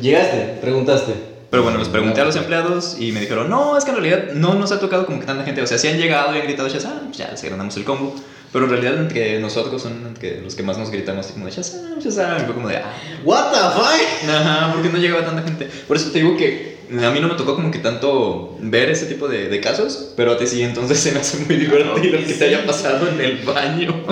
[0.00, 1.12] Llegaste, preguntaste.
[1.50, 4.32] Pero bueno, les pregunté a los empleados y me dijeron, no, es que en realidad
[4.34, 5.60] no nos ha tocado como que tanta gente.
[5.60, 8.14] O sea, si han llegado y han gritado Shazam, pues ya les ganamos el combo.
[8.52, 11.52] Pero en realidad entre nosotros son entre los que más nos gritamos así como de
[11.52, 12.42] Shazam, Shazam.
[12.42, 12.92] Y fue como de, ah,
[13.24, 14.28] What the fuck?
[14.28, 15.68] ajá, porque no llegaba tanta gente.
[15.86, 19.06] Por eso te digo que a mí no me tocó como que tanto ver ese
[19.06, 22.34] tipo de, de casos, pero a ti sí, entonces se me hace muy divertido que
[22.34, 24.02] te haya pasado en el baño.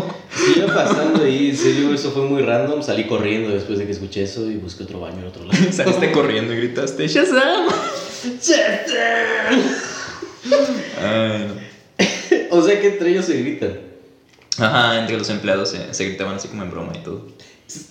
[0.56, 2.82] Iba pasando y en serio eso fue muy random.
[2.82, 5.58] Salí corriendo después de que escuché eso y busqué otro baño en otro lado.
[5.72, 7.68] Saliste corriendo y gritaste Shazam.
[11.02, 12.56] Ay, no.
[12.56, 13.87] O sea que entre ellos se gritan.
[14.58, 17.26] Ajá, entre los empleados se, se gritaban así como en broma y todo.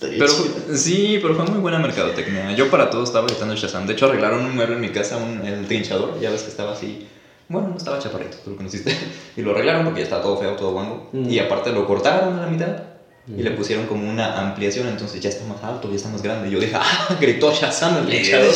[0.00, 0.76] Pero chido.
[0.76, 2.52] sí, pero fue muy buena mercadotecnia.
[2.52, 3.86] Yo para todo estaba gritando Shazam.
[3.86, 6.18] De hecho, arreglaron un mueble en mi casa, un, el trinchador.
[6.20, 7.06] Ya ves que estaba así.
[7.48, 8.94] Bueno, no estaba chaparrito, tú lo conociste.
[9.36, 11.08] Y lo arreglaron porque ya estaba todo feo, todo guango.
[11.12, 11.30] Mm.
[11.30, 12.82] Y aparte lo cortaron a la mitad.
[13.28, 13.44] Y Mm.
[13.44, 16.48] le pusieron como una ampliación, entonces ya está más alto, ya está más grande.
[16.48, 17.16] Y yo dije, ¡ah!
[17.20, 18.52] Gritó Shazam el trinchador.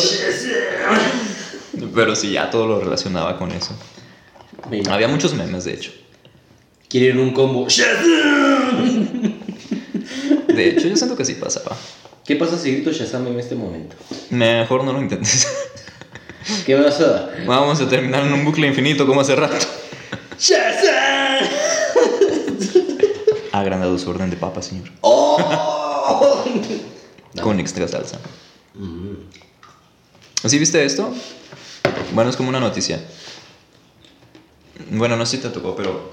[1.94, 3.76] Pero sí, ya todo lo relacionaba con eso.
[4.66, 4.92] Imagino.
[4.92, 5.92] Había muchos memes, de hecho.
[6.92, 7.66] Quieren un combo.
[10.48, 11.74] De hecho, yo siento que sí pasaba.
[12.22, 13.96] ¿Qué pasa si grito Shazam en este momento?
[14.28, 15.48] Mejor no lo intentes.
[16.66, 17.46] ¿Qué vas a dar?
[17.46, 19.66] Vamos a terminar en un bucle infinito como hace rato.
[20.38, 21.46] ¡Shazam!
[23.52, 24.90] Ha agrandado su orden de papa, señor.
[25.00, 26.44] ¡Oh!
[27.42, 28.20] Con extra salsa.
[30.44, 31.10] ¿Sí viste esto?
[32.12, 33.02] Bueno, es como una noticia.
[34.90, 36.11] Bueno, no sé si te tocó, pero...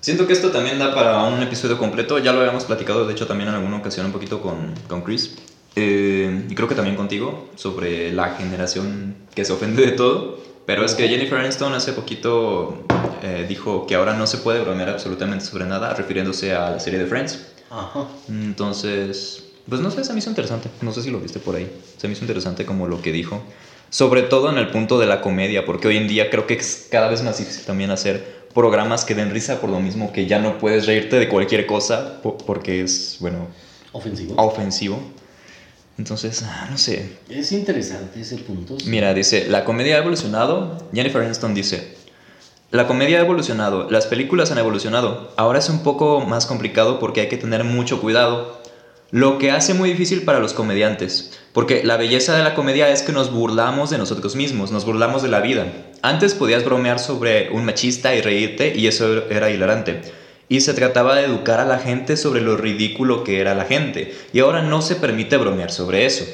[0.00, 2.18] Siento que esto también da para un episodio completo.
[2.18, 5.36] Ya lo habíamos platicado, de hecho, también en alguna ocasión un poquito con, con Chris.
[5.74, 10.38] Eh, y creo que también contigo, sobre la generación que se ofende de todo.
[10.66, 12.84] Pero es que Jennifer Aniston hace poquito
[13.22, 16.98] eh, dijo que ahora no se puede bromear absolutamente sobre nada, refiriéndose a la serie
[16.98, 17.46] de Friends.
[17.70, 18.06] Ajá.
[18.28, 20.68] Entonces, pues no sé, se me hizo interesante.
[20.80, 21.70] No sé si lo viste por ahí.
[21.96, 23.42] Se me hizo interesante como lo que dijo.
[23.90, 26.88] Sobre todo en el punto de la comedia, porque hoy en día creo que es
[26.90, 30.38] cada vez más difícil también hacer programas que den risa por lo mismo que ya
[30.38, 33.46] no puedes reírte de cualquier cosa po- porque es, bueno,
[33.92, 34.34] Ofensivo.
[34.36, 35.00] ofensivo.
[35.98, 37.16] Entonces, ah, no sé.
[37.28, 38.76] Es interesante ese punto.
[38.86, 40.78] Mira, dice, la comedia ha evolucionado.
[40.94, 41.96] Jennifer Aniston dice,
[42.70, 45.32] la comedia ha evolucionado, las películas han evolucionado.
[45.36, 48.58] Ahora es un poco más complicado porque hay que tener mucho cuidado.
[49.10, 51.32] Lo que hace muy difícil para los comediantes.
[51.52, 55.22] Porque la belleza de la comedia es que nos burlamos de nosotros mismos, nos burlamos
[55.22, 55.66] de la vida.
[56.02, 60.00] Antes podías bromear sobre un machista y reírte y eso era hilarante.
[60.48, 64.14] Y se trataba de educar a la gente sobre lo ridículo que era la gente.
[64.32, 66.24] Y ahora no se permite bromear sobre eso.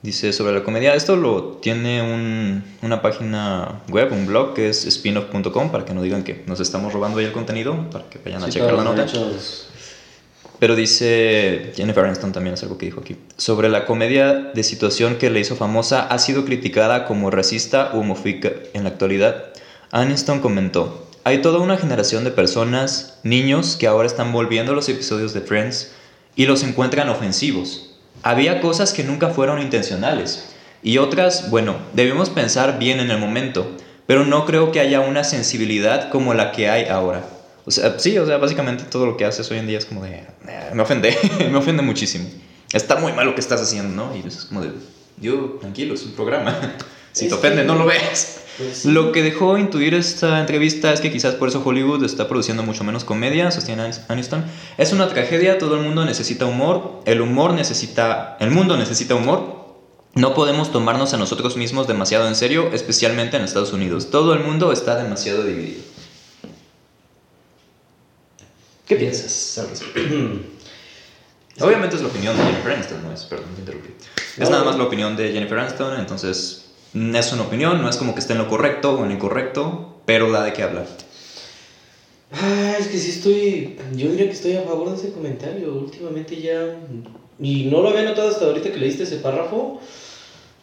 [0.00, 4.82] Dice sobre la comedia, esto lo tiene un- una página web, un blog que es
[4.88, 8.44] spinoff.com para que no digan que nos estamos robando ahí el contenido, para que vayan
[8.44, 9.06] a checar la nota.
[10.58, 13.16] Pero dice Jennifer Aniston también es algo que dijo aquí.
[13.36, 18.00] Sobre la comedia de situación que le hizo famosa, ha sido criticada como racista u
[18.00, 19.44] homofóbica en la actualidad.
[19.92, 24.88] Aniston comentó, hay toda una generación de personas, niños, que ahora están volviendo a los
[24.88, 25.92] episodios de Friends
[26.34, 27.96] y los encuentran ofensivos.
[28.22, 33.70] Había cosas que nunca fueron intencionales y otras, bueno, debemos pensar bien en el momento,
[34.06, 37.24] pero no creo que haya una sensibilidad como la que hay ahora.
[37.68, 40.02] O sea, sí, o sea, básicamente todo lo que haces hoy en día es como
[40.02, 41.14] de, "Eh, me ofende,
[41.52, 42.26] me ofende muchísimo.
[42.72, 44.16] Está muy mal lo que estás haciendo, ¿no?
[44.16, 44.70] Y es como de,
[45.20, 46.56] yo, tranquilo, es un programa.
[47.12, 48.40] Si Es te ofende, que- no lo ves.
[48.58, 48.84] Pues.
[48.84, 52.84] Lo que dejó intuir esta entrevista es que quizás por eso Hollywood está produciendo mucho
[52.84, 54.44] menos comedia, sostiene Anis- Aniston.
[54.76, 59.74] Es una tragedia, todo el mundo necesita humor, el humor necesita, el mundo necesita humor.
[60.14, 64.10] No podemos tomarnos a nosotros mismos demasiado en serio, especialmente en Estados Unidos.
[64.10, 65.82] Todo el mundo está demasiado dividido.
[68.88, 70.00] ¿Qué piensas al respecto?
[71.60, 73.90] Obviamente es la opinión de Jennifer Aniston, no es, perdón, te interrumpí.
[74.36, 77.90] Es No, nada más la opinión de Jennifer Aniston, entonces mm, es una opinión, no
[77.90, 80.62] es como que esté en lo correcto o en lo incorrecto, pero da de qué
[80.62, 80.86] hablar.
[82.32, 83.78] Ah, es que sí estoy.
[83.94, 85.74] Yo diría que estoy a favor de ese comentario.
[85.74, 86.76] Últimamente ya.
[87.40, 89.80] Y no lo había notado hasta ahorita que leíste ese párrafo.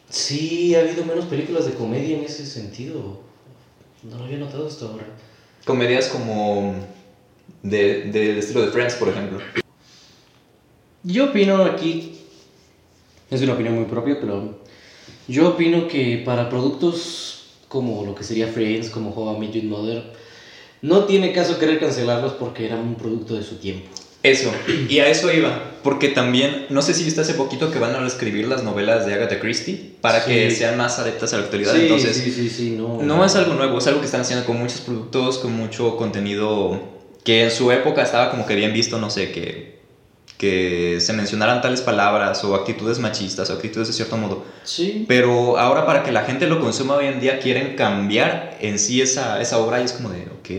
[0.09, 3.19] Sí, ha habido menos películas de comedia en ese sentido.
[4.03, 5.05] No lo había notado hasta ahora.
[5.65, 6.75] Comedias como
[7.69, 9.39] de- del estilo de Friends, por ejemplo.
[11.04, 12.12] Yo opino aquí.
[13.30, 14.60] Es una opinión muy propia, pero.
[15.28, 19.63] Yo opino que para productos como lo que sería Friends, como How I Met Your
[19.65, 20.04] Mother,
[20.84, 23.88] no tiene caso querer cancelarlos porque eran un producto de su tiempo.
[24.21, 24.51] Eso,
[24.89, 27.99] y a eso iba, porque también, no sé si viste hace poquito que van a
[27.99, 30.32] reescribir las novelas de Agatha Christie para Sí.
[30.32, 33.01] que sean más adeptas a la actualidad, entonces sí, sí, sí, no.
[33.04, 36.80] no es algo nuevo, es algo que están haciendo con muchos productos, con mucho contenido
[37.25, 39.75] que en su época estaba como que bien visto, no sé, que,
[40.38, 44.45] que se mencionaran tales palabras o actitudes machistas o actitudes de cierto modo.
[44.63, 45.05] Sí.
[45.07, 49.01] Pero ahora para que la gente lo consuma hoy en día quieren cambiar en sí
[49.01, 50.49] esa, esa obra y es como de, ok.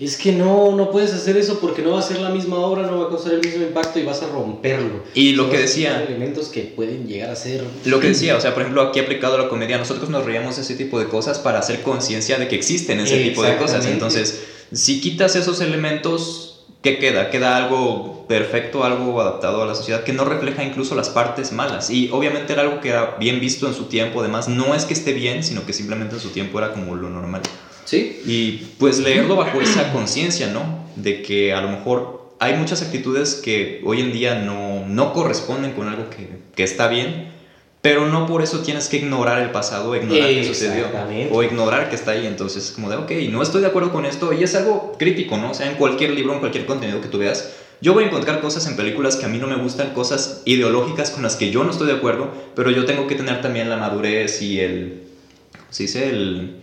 [0.00, 2.82] Es que no, no puedes hacer eso porque no va a ser la misma obra,
[2.82, 5.02] no va a causar el mismo impacto y vas a romperlo.
[5.14, 7.64] Y lo que decía- elementos que pueden llegar a ser.
[7.84, 10.54] Lo que decía, o sea, por ejemplo, aquí aplicado a la comedia, nosotros nos reíamos
[10.54, 13.86] de ese tipo de cosas para hacer conciencia de que existen ese tipo de cosas.
[13.86, 14.40] Entonces,
[14.72, 17.30] si quitas esos elementos, ¿qué queda?
[17.30, 21.90] Queda algo perfecto, algo adaptado a la sociedad que no refleja incluso las partes malas.
[21.90, 24.94] Y obviamente era algo que era bien visto en su tiempo, además, no es que
[24.94, 27.42] esté bien, sino que simplemente en su tiempo era como lo normal.
[27.84, 28.20] Sí.
[28.26, 30.84] Y pues leerlo bajo esa conciencia, ¿no?
[30.96, 35.72] De que a lo mejor hay muchas actitudes que hoy en día no, no corresponden
[35.72, 37.32] con algo que, que está bien,
[37.80, 40.86] pero no por eso tienes que ignorar el pasado, ignorar que sucedió,
[41.30, 42.26] o ignorar que está ahí.
[42.26, 45.36] Entonces, es como de, ok, no estoy de acuerdo con esto, y es algo crítico,
[45.36, 45.52] ¿no?
[45.52, 48.40] O sea, en cualquier libro, en cualquier contenido que tú veas, yo voy a encontrar
[48.40, 51.62] cosas en películas que a mí no me gustan, cosas ideológicas con las que yo
[51.62, 55.04] no estoy de acuerdo, pero yo tengo que tener también la madurez y el,
[55.52, 56.08] ¿cómo se dice?
[56.08, 56.56] El,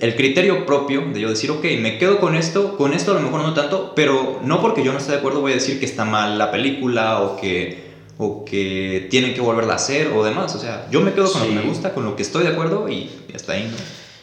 [0.00, 3.20] el criterio propio de yo decir, ok, me quedo con esto, con esto a lo
[3.20, 5.84] mejor no tanto, pero no porque yo no esté de acuerdo voy a decir que
[5.84, 10.54] está mal la película o que, o que tienen que volverla a hacer o demás.
[10.54, 11.58] O sea, yo me quedo con lo que Sí.
[11.58, 13.76] me gusta, con lo que estoy de acuerdo y hasta ahí, ¿no?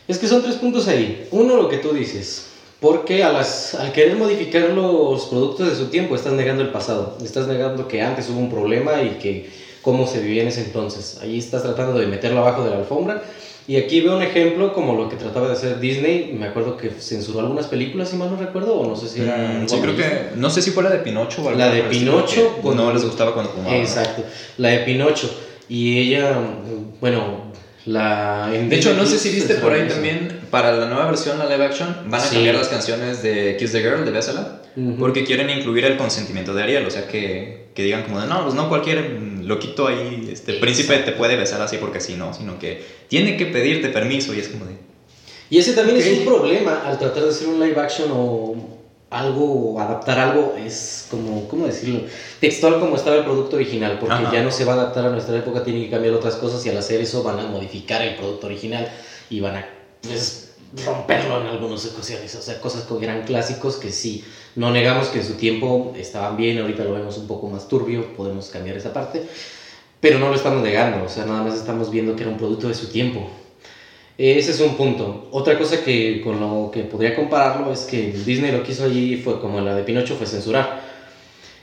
[0.08, 1.28] Es que son tres puntos ahí.
[1.32, 2.45] Uno, lo que tú dices.
[2.80, 7.17] Porque a las, al querer modificar los productos de su tiempo, estás negando el pasado.
[7.23, 9.49] Estás negando que antes hubo un problema y que
[9.82, 11.17] cómo se vivía en ese entonces.
[11.21, 13.21] Ahí estás tratando de meterlo abajo de la alfombra.
[13.69, 16.32] Y aquí veo un ejemplo como lo que trataba de hacer Disney.
[16.34, 19.38] Me acuerdo que censuró algunas películas, si mal no recuerdo, o no sé si era...
[19.63, 21.84] Mm, sí, creo que, no sé si fue la de Pinocho o algo La de
[21.84, 23.75] Pinocho, con- no les gustaba cuando fumaban.
[23.79, 24.23] Exacto,
[24.58, 25.29] la de Pinocho.
[25.69, 26.36] Y ella,
[26.99, 27.51] bueno,
[27.86, 28.49] la...
[28.51, 31.63] De hecho, no sé si viste por ahí también, para la nueva versión, la live
[31.65, 32.34] action, van a Sí.
[32.38, 34.62] cambiar las canciones de Kiss the Girl, de Bésala,
[34.97, 38.41] porque quieren incluir el consentimiento de Ariel, o sea, que, que digan como de, no,
[38.43, 39.12] pues no cualquier
[39.49, 43.47] loquito ahí, este príncipe te puede besar así porque sí, no, sino que tiene que
[43.47, 44.77] pedirte permiso y es como de...
[45.49, 48.55] Y ese también es un problema al tratar de hacer un live action o
[49.09, 52.01] algo, o adaptar algo, es como, ¿cómo decirlo?
[52.39, 54.31] Textual como estaba el producto original, porque Ajá.
[54.31, 56.69] ya no se va a adaptar a nuestra época, tiene que cambiar otras cosas y
[56.69, 58.88] al hacer eso van a modificar el producto original
[59.29, 59.69] y van a
[60.01, 60.51] pues,
[60.85, 62.35] romperlo en algunas ocasiones.
[62.35, 64.23] O sea, cosas que eran clásicos que sí,
[64.55, 68.13] no negamos que en su tiempo estaban bien, ahorita lo vemos un poco más turbio,
[68.15, 69.23] podemos cambiar esa parte,
[69.99, 72.67] pero no lo estamos negando, o sea, nada más estamos viendo que era un producto
[72.67, 73.29] de su tiempo.
[74.17, 75.29] Ese es un punto.
[75.31, 79.15] Otra cosa que con lo que podría compararlo es que Disney lo que hizo allí
[79.15, 80.81] fue como la de Pinocho fue censurar.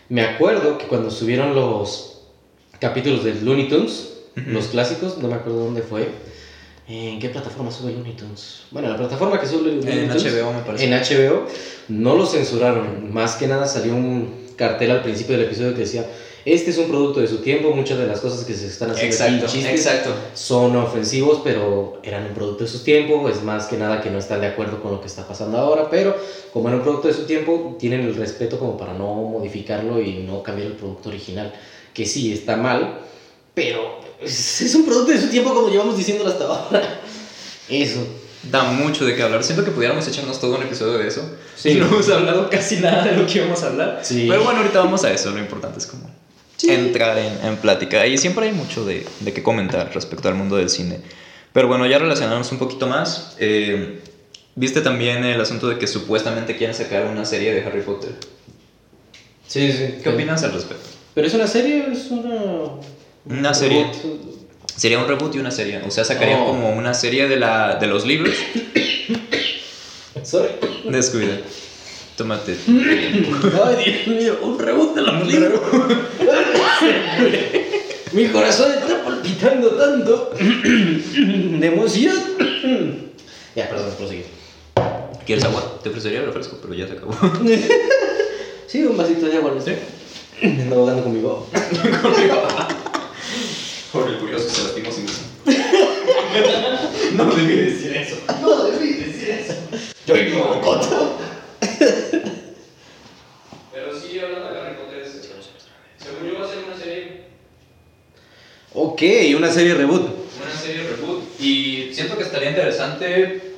[0.08, 2.22] Me acuerdo que cuando subieron los
[2.80, 6.08] capítulos de Looney Tunes, los clásicos, no me acuerdo dónde fue.
[6.88, 8.62] ¿En qué plataforma sube Looney Tunes?
[8.70, 10.24] Bueno, la plataforma que sube Looney En Tunes.
[10.24, 10.84] HBO me parece.
[10.84, 11.46] En HBO
[11.88, 13.12] no lo censuraron.
[13.12, 16.06] Más que nada salió un cartel al principio del episodio que decía,
[16.46, 19.16] este es un producto de su tiempo, muchas de las cosas que se están haciendo
[19.16, 20.10] aquí, Exacto, chistes, exacto.
[20.34, 24.18] son ofensivos, pero eran un producto de su tiempo, es más que nada que no
[24.18, 26.16] están de acuerdo con lo que está pasando ahora, pero
[26.52, 30.22] como era un producto de su tiempo, tienen el respeto como para no modificarlo y
[30.22, 31.52] no cambiar el producto original,
[31.92, 33.00] que sí, está mal,
[33.52, 37.00] pero es es un producto de su tiempo como llevamos diciéndolo hasta ahora.
[37.68, 38.06] Eso.
[38.44, 39.42] Da mucho de qué hablar.
[39.42, 41.22] Siento que pudiéramos echarnos todo un episodio de eso.
[41.56, 41.70] Sí.
[41.70, 44.00] Y no hemos hablado casi nada de lo que íbamos a hablar.
[44.02, 44.26] Sí.
[44.28, 45.30] Pero bueno, ahorita vamos a eso.
[45.32, 46.08] Lo importante es como
[46.62, 48.06] entrar en, en plática.
[48.06, 51.00] Y siempre hay mucho de, de qué comentar respecto al mundo del cine.
[51.52, 53.34] Pero bueno, ya relacionarnos un poquito más.
[53.38, 54.00] eh,
[54.58, 58.12] Viste también el asunto de que supuestamente quieren sacar una serie de Harry Potter.
[59.46, 59.96] Sí, sí.
[60.02, 60.88] ¿Qué opinas al respecto?
[61.14, 62.80] ¿Pero es una serie o es una...?
[63.28, 63.86] Una serie.
[64.76, 65.80] Sería un reboot y una serie.
[65.86, 66.46] O sea, sacarían Oh.
[66.46, 68.34] como una serie de, la, de los libros.
[70.22, 70.50] Sorry.
[70.90, 71.38] Descuida.
[72.16, 72.56] Tómate.
[72.66, 75.60] Ay, Dios mío, un reboot de los libros.
[78.12, 82.16] Mi corazón está palpitando tanto de emoción.
[83.54, 84.24] ya, perdón, prosigue.
[85.26, 85.78] ¿Quieres agua?
[85.82, 87.12] Te ofrecería refresco, pero ya se acabó.
[88.66, 89.62] Sí, un vasito de agua, ¿no?
[90.48, 91.48] Me ando ahogando con mi bobo.
[93.96, 95.06] Por el curioso se lastimó sin
[97.16, 98.16] No debí decir eso.
[98.42, 99.54] No debí decir eso.
[100.06, 101.16] Yo no, coto.
[103.72, 107.22] Pero sí, hablando de Harry Potter, según yo va a ser una serie,
[108.74, 109.02] Ok,
[109.38, 110.02] una serie reboot.
[110.02, 111.40] una serie reboot.
[111.40, 113.54] Y siento que estaría interesante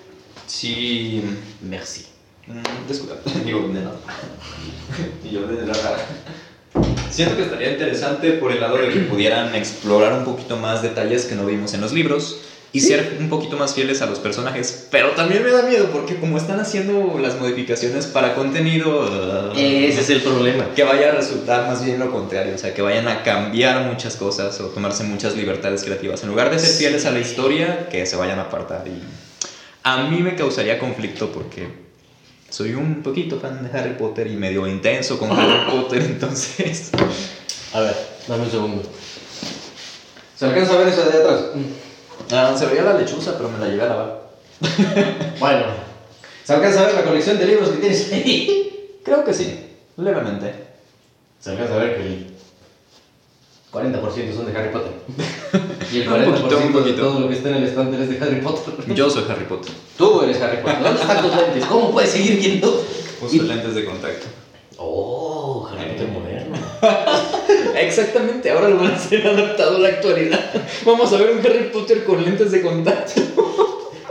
[0.47, 1.21] si...
[1.63, 2.07] Merci.
[2.47, 3.17] Mm, Descuida.
[3.45, 3.99] Digo, de nada.
[5.25, 6.07] y yo de la rara.
[7.11, 11.25] Siento que estaría interesante por el lado de que pudieran explorar un poquito más detalles
[11.25, 12.41] que no vimos en los libros
[12.73, 14.87] y ser un poquito más fieles a los personajes.
[14.91, 19.53] Pero también me da miedo porque como están haciendo las modificaciones para contenido...
[19.57, 20.75] Ese es el problema.
[20.75, 24.17] que vaya a resultar más bien lo contrario, o sea, que vayan a cambiar muchas
[24.17, 26.23] cosas o tomarse muchas libertades creativas.
[26.23, 28.85] En lugar de ser fieles a la historia, que se vayan a apartar.
[28.87, 29.03] Y
[29.83, 31.88] a mí me causaría conflicto porque
[32.51, 36.91] soy un poquito fan de Harry Potter y medio intenso con Harry Potter, entonces...
[37.73, 37.95] A ver,
[38.27, 38.83] dame un segundo.
[40.37, 41.45] ¿Se alcanza a ver eso de atrás?
[42.33, 44.29] Ah, se veía la lechuza, pero me la llevé a lavar.
[45.39, 45.89] Bueno.
[46.45, 48.99] ¿Se alcanza a ver la colección de libros que tienes ahí?
[49.05, 50.55] Creo que sí, levemente.
[51.41, 52.27] Se alcanza a ver que
[53.73, 54.93] 40% son de Harry Potter.
[55.91, 58.11] Y el Un 40% poquito, un de todo lo que está en el estante es
[58.11, 58.95] de Harry Potter.
[58.95, 59.73] Yo soy Harry Potter.
[59.97, 60.83] Tú eres Harry Potter.
[60.83, 61.65] ¿Dónde están tus lentes?
[61.65, 62.85] ¿Cómo puedes seguir viendo?
[63.23, 64.27] Uso lentes de contacto.
[64.77, 66.57] Oh, Harry Potter moderno.
[67.75, 70.51] Exactamente, ahora lo van a hacer adaptado a la actualidad.
[70.85, 73.23] Vamos a ver un Harry Potter con lentes de contacto.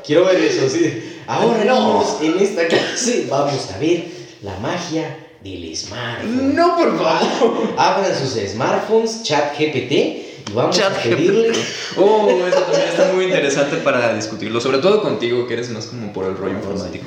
[0.03, 1.19] Quiero ver eso, sí.
[1.27, 2.03] Ahora, No.
[2.21, 4.05] en esta clase vamos a ver
[4.41, 6.55] la magia del smartphone.
[6.55, 7.73] No, por favor.
[7.77, 11.15] Abran sus smartphones, chat GPT, y vamos a ChatGPT.
[11.15, 11.53] pedirle.
[11.97, 16.13] Oh, eso también está muy interesante para discutirlo, sobre todo contigo, que eres más como
[16.13, 17.05] por el rollo informático.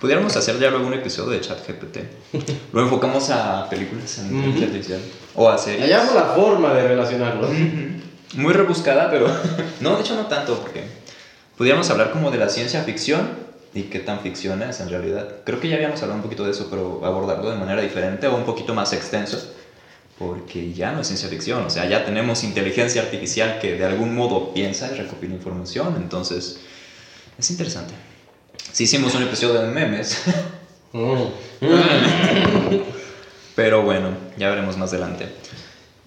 [0.00, 1.98] Pudiéramos hacer ya luego un episodio de ChatGPT.
[2.72, 5.00] Lo enfocamos a películas en inteligencia artificial
[5.34, 5.82] o a series.
[5.82, 7.48] Hallamos la forma de relacionarlo.
[8.34, 9.28] Muy rebuscada, pero
[9.80, 10.82] no, de hecho no tanto, porque
[11.56, 13.41] pudiéramos hablar como de la ciencia ficción
[13.74, 15.36] y qué tan ficción es en realidad.
[15.44, 18.36] Creo que ya habíamos hablado un poquito de eso, pero abordarlo de manera diferente o
[18.36, 19.52] un poquito más extenso,
[20.18, 24.14] porque ya no es ciencia ficción, o sea, ya tenemos inteligencia artificial que de algún
[24.14, 26.60] modo piensa y recopila información, entonces
[27.38, 27.94] es interesante.
[28.72, 30.22] Si hicimos un episodio de memes,
[30.92, 31.24] Mm.
[33.56, 35.26] pero bueno, ya veremos más adelante.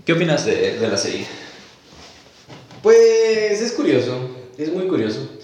[0.05, 1.25] ¿Qué opinas de, de la serie?
[2.83, 5.34] Pues es curioso, es muy curioso.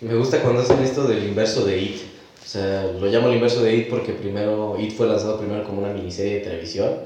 [0.00, 1.96] Me gusta cuando hacen esto del inverso de It.
[2.42, 5.82] O sea, lo llamo el inverso de It porque primero It fue lanzado primero como
[5.82, 6.96] una miniserie de televisión.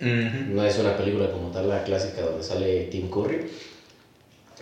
[0.00, 3.48] No es una película como tal, la clásica donde sale Tim Curry.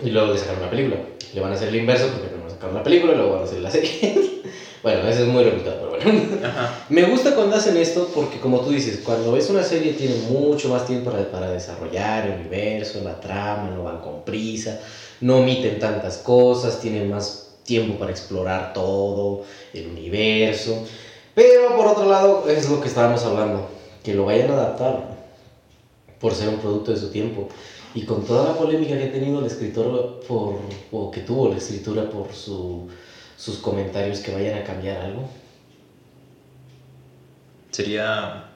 [0.03, 0.96] Y luego le sacaron una película.
[1.33, 3.44] Le van a hacer el inverso porque primero sacaron la película y luego van a
[3.44, 4.42] hacer la serie.
[4.83, 6.46] bueno, eso es muy rebuscado, pero bueno.
[6.46, 6.87] Ajá.
[6.88, 10.70] Me gusta cuando hacen esto porque, como tú dices, cuando ves una serie tiene mucho
[10.70, 14.81] más tiempo para, para desarrollar el universo, la trama, no van con prisa,
[15.20, 20.85] no omiten tantas cosas, tienen más tiempo para explorar todo, el universo.
[21.35, 23.68] Pero por otro lado, es lo que estábamos hablando,
[24.03, 25.16] que lo vayan a adaptar
[26.20, 27.49] por ser un producto de su tiempo.
[27.95, 30.61] Y con toda la polémica que ha tenido el escritor por,
[30.93, 32.88] o que tuvo la escritura por su,
[33.36, 35.28] sus comentarios, que vayan a cambiar algo.
[37.70, 38.55] Sería.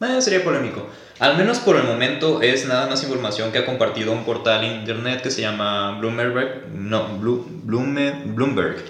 [0.00, 0.86] Eh, sería polémico.
[1.18, 5.22] Al menos por el momento es nada más información que ha compartido un portal internet
[5.22, 6.68] que se llama Bloomberg.
[6.72, 8.84] No, Bloomberg.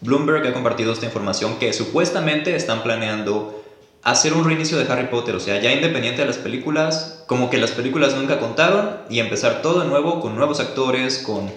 [0.00, 3.60] Bloomberg ha compartido esta información que supuestamente están planeando
[4.02, 7.58] hacer un reinicio de Harry Potter, o sea, ya independiente de las películas, como que
[7.58, 11.50] las películas nunca contaron y empezar todo de nuevo con nuevos actores, con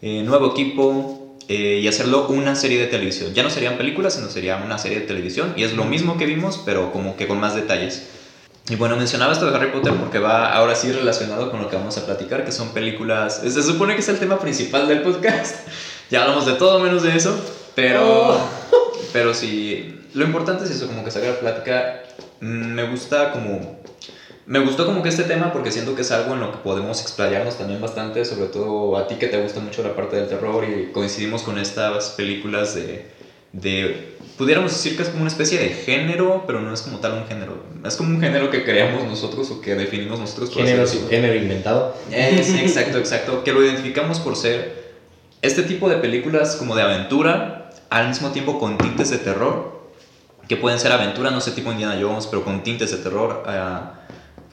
[0.00, 3.34] eh, nuevo equipo eh, y hacerlo una serie de televisión.
[3.34, 6.26] Ya no serían películas, sino sería una serie de televisión y es lo mismo que
[6.26, 8.06] vimos, pero como que con más detalles.
[8.70, 11.76] Y bueno, mencionaba esto de Harry Potter porque va ahora sí relacionado con lo que
[11.76, 13.40] vamos a platicar, que son películas.
[13.42, 15.56] Se supone que es el tema principal del podcast.
[16.10, 17.38] Ya hablamos de todo menos de eso,
[17.74, 18.30] pero.
[18.30, 18.50] Oh.
[19.12, 22.02] Pero sí, lo importante es eso, como que sacar plática.
[22.40, 23.78] Mm, Me gusta como.
[24.46, 27.02] Me gustó como que este tema porque siento que es algo en lo que podemos
[27.02, 30.64] explayarnos también bastante, sobre todo a ti que te gusta mucho la parte del terror
[30.64, 33.10] y coincidimos con estas películas de,
[33.52, 37.14] de pudiéramos decir que es como una especie de género, pero no es como tal
[37.14, 37.64] un género.
[37.84, 41.96] Es como un género que creamos nosotros o que definimos nosotros por Género, género inventado.
[42.10, 43.42] Es, exacto, exacto.
[43.42, 44.94] Que lo identificamos por ser
[45.42, 49.82] este tipo de películas como de aventura, al mismo tiempo con tintes de terror,
[50.46, 53.42] que pueden ser aventura, no sé, tipo Indiana Jones, pero con tintes de terror.
[53.44, 53.94] Ah,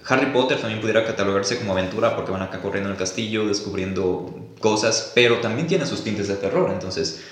[0.08, 4.36] Harry Potter también pudiera catalogarse como aventura porque van acá corriendo en el castillo, descubriendo
[4.60, 7.24] cosas, pero también tiene sus tintes de terror, entonces...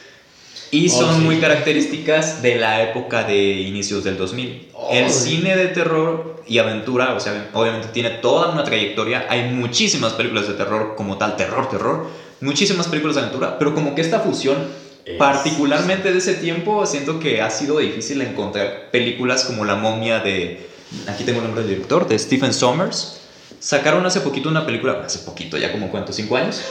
[0.73, 1.21] Y Oh, son sí.
[1.21, 4.69] muy características de la época de inicios del 2000.
[4.73, 5.35] Oh, el sí.
[5.37, 9.27] cine de terror y aventura, o sea, obviamente tiene toda una trayectoria.
[9.29, 12.07] Hay muchísimas películas de terror como tal, terror, terror.
[12.41, 14.57] Muchísimas películas de aventura, pero como que esta fusión,
[15.05, 20.19] Es- particularmente de ese tiempo, siento que ha sido difícil encontrar películas como La momia
[20.21, 20.67] de...
[21.07, 23.19] Aquí tengo el nombre del director, de Stephen Sommers.
[23.63, 26.61] Sacaron hace poquito una película, hace poquito, ya como cuánto, cinco años.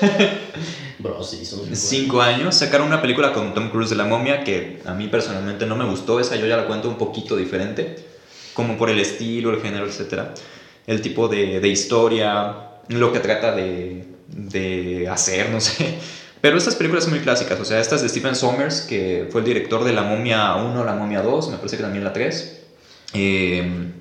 [0.99, 2.55] Bro, sí, son muy Cinco años.
[2.55, 5.87] Sacaron una película con Tom Cruise de la momia que a mí personalmente no me
[5.87, 6.21] gustó.
[6.21, 7.97] Esa yo ya la cuento un poquito diferente.
[8.53, 10.33] Como por el estilo, el género, etc.
[10.87, 12.57] El tipo de, de historia,
[12.89, 15.95] lo que trata de, de hacer, no sé.
[16.43, 17.59] Pero estas películas son muy clásicas.
[17.59, 20.93] O sea, estas de Stephen Sommers, que fue el director de La momia 1, La
[20.93, 22.61] momia 2, me parece que también la 3.
[23.15, 23.93] Eh,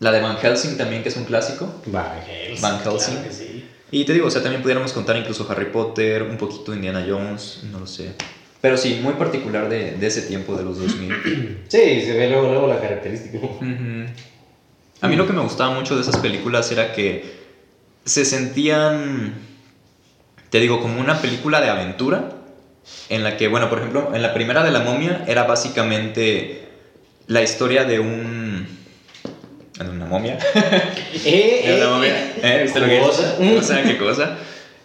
[0.00, 1.72] la de Van Helsing también, que es un clásico.
[1.86, 2.62] Van Helsing.
[2.62, 3.14] Van Helsing.
[3.14, 3.64] claro que sí.
[3.92, 7.60] Y te digo, o sea, también pudiéramos contar incluso Harry Potter, un poquito Indiana Jones,
[7.70, 8.12] no lo sé.
[8.60, 11.64] Pero sí, muy particular de, de ese tiempo de los 2000.
[11.68, 13.38] Sí, se ve luego, luego la característica.
[15.00, 17.40] A mí lo que me gustaba mucho de esas películas era que
[18.04, 19.34] se sentían,
[20.50, 22.36] te digo, como una película de aventura,
[23.08, 26.68] en la que, bueno, por ejemplo, en la primera de la momia era básicamente
[27.26, 28.49] la historia de un...
[29.84, 30.38] de una momia.
[31.22, 32.34] Eh, eh, una momia.
[32.42, 32.60] ¿Eh?
[32.62, 33.36] ¿Viste lo que cosa?
[33.58, 34.38] O sea, ¿qué cosa?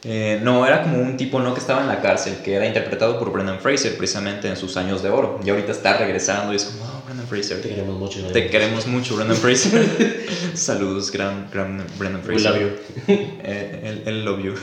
[0.07, 3.17] Eh, no, era como un tipo no que estaba en la cárcel, que era interpretado
[3.17, 5.39] por Brendan Fraser precisamente en sus años de oro.
[5.43, 7.61] Y ahorita está regresando y es como, oh, Brendan Fraser.
[7.61, 8.19] Te queremos mucho.
[8.19, 8.27] ¿no?
[8.27, 10.25] Te queremos mucho, Brendan Fraser.
[10.53, 12.51] Saludos, gran, gran Brendan We Fraser.
[12.51, 13.13] love you.
[13.43, 14.53] Eh, él, él love you.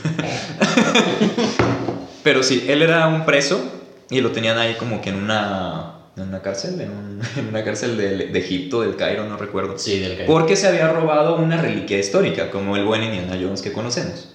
[2.23, 3.61] Pero sí, él era un preso
[4.09, 7.63] y lo tenían ahí como que en una, en una cárcel, en, un- en una
[7.63, 9.77] cárcel de, de Egipto, del Cairo, no recuerdo.
[9.77, 10.23] Sí, del que.
[10.25, 14.29] Porque se había robado una reliquia histórica, como el buen Indiana Jones que conocemos.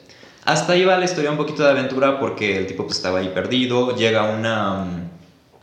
[0.44, 3.28] Hasta ahí va la historia un poquito de aventura porque el tipo pues, estaba ahí
[3.34, 4.84] perdido, llega una...
[4.84, 5.08] mm,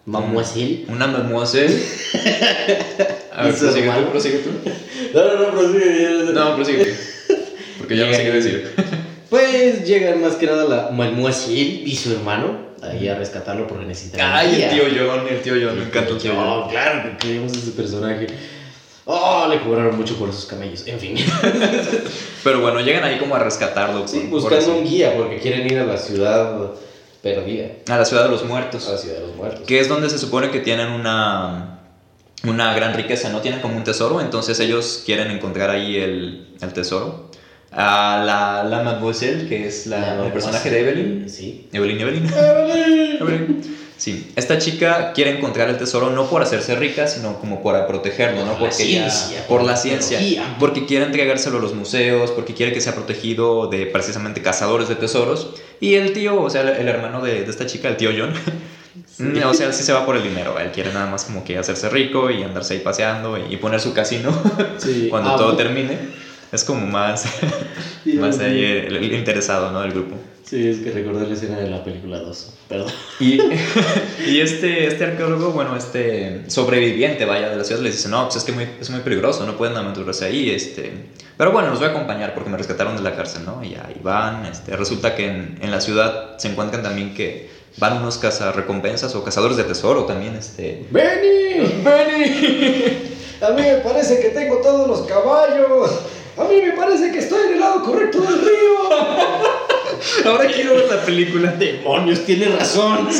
[0.05, 0.85] Mademoiselle.
[0.89, 1.81] Una mademoiselle.
[3.33, 4.49] A ver, ¿Y su prosigue tú, prosigue tú.
[5.13, 6.31] No, no, no, prosigue.
[6.33, 6.93] No, prosigue.
[7.79, 8.71] Porque yo no sé qué decir.
[9.29, 14.21] Pues llega más que nada la Mademoiselle y su hermano ahí a rescatarlo porque necesitan.
[14.33, 16.47] Ay, el tío John, el tío John, me encanta el tío John.
[16.47, 18.27] Oh, claro que queremos ese personaje.
[19.07, 20.83] Oh, le cobraron mucho por esos camellos.
[20.87, 21.15] En fin.
[22.43, 24.07] Pero bueno, llegan ahí como a rescatarlo.
[24.07, 26.71] Sí, por- buscando un guía porque quieren ir a la ciudad
[27.21, 27.67] perdida.
[27.89, 28.87] A la ciudad de los muertos.
[28.87, 29.61] A la ciudad de los muertos.
[29.67, 31.79] que es donde se supone que tienen una,
[32.45, 33.41] una gran riqueza, ¿no?
[33.41, 37.24] Tienen como un tesoro, entonces ellos quieren encontrar ahí el, el tesoro.
[37.77, 41.29] A la, la Mademoiselle, que es la, el personaje de Evelyn.
[41.29, 41.67] Sí.
[41.73, 42.31] Evelyn, Evelyn.
[43.19, 43.75] Evelyn.
[43.97, 48.39] Sí, esta chica quiere encontrar el tesoro no por hacerse rica, sino como para protegerlo,
[48.39, 48.53] Por ¿no?
[48.53, 50.55] la Porque ella- ciencia, por por la la ciencia, tecnología.
[50.59, 54.95] porque quiere entregárselo a los museos, porque quiere que sea protegido de precisamente cazadores de
[54.95, 55.49] tesoros.
[55.79, 58.33] Y el tío, o sea, el, el hermano de, de esta chica, el tío John,
[59.45, 61.57] o sea, él sí se va por el dinero, él quiere nada más como que
[61.57, 64.31] hacerse rico y andarse ahí paseando y, y poner su casino
[64.77, 65.07] Sí.
[65.09, 66.24] cuando Ah, todo termine.
[66.55, 67.25] Es como más,
[68.05, 68.67] Dios más ahí mío.
[68.67, 69.81] el, el interesado, ¿no?
[69.81, 70.15] Del grupo.
[70.45, 72.53] Sí, es que recordé la escena de la película 2.
[72.69, 72.91] Perdón.
[73.19, 73.39] Y,
[74.27, 78.37] y este, este arqueólogo, bueno, este sobreviviente, vaya, de la ciudad, les dice, no, pues
[78.37, 80.93] es que muy, es muy peligroso, no pueden aventurarse ahí, este...
[81.37, 83.61] Pero bueno, los voy a acompañar porque me rescataron de la cárcel, ¿no?
[83.63, 87.97] Y ahí van, este, resulta que en, en la ciudad se encuentran también que van
[87.97, 90.85] unos cazarrecompensas o cazadores de tesoro también, este...
[90.91, 91.81] ¡Benny!
[91.83, 93.11] ¡Benny!
[93.41, 95.91] A mí me parece que tengo todos los caballos.
[96.37, 98.75] A mí me parece que estoy en el lado correcto del río.
[100.25, 101.51] Ahora quiero ver la película.
[101.51, 102.25] ¡Demonios!
[102.25, 103.07] Tiene razón.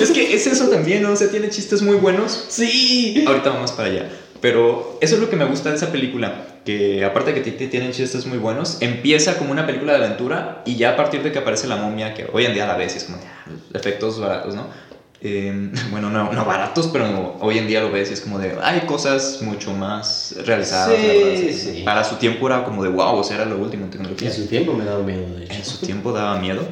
[0.00, 1.12] Es que es eso también, ¿no?
[1.12, 2.46] O sea, tiene chistes muy buenos.
[2.48, 3.22] Sí.
[3.26, 4.10] Ahorita vamos para allá.
[4.40, 7.92] Pero eso es lo que me gusta de esa película, que aparte de que tienen
[7.92, 11.38] chistes muy buenos, empieza como una película de aventura y ya a partir de que
[11.38, 14.68] aparece la momia, que hoy en día la ves es como ah, efectos baratos, ¿no?
[15.22, 18.56] Eh, bueno, no, no baratos, pero hoy en día lo ves y es como de,
[18.62, 20.96] hay cosas mucho más realizadas.
[20.98, 21.82] Sí, verdad, sí.
[21.84, 24.30] Para su tiempo era como de, wow, o sea, era lo último en En tecnología.
[24.30, 25.64] su tiempo me daba miedo, de En hecho.
[25.70, 26.66] su tiempo daba miedo.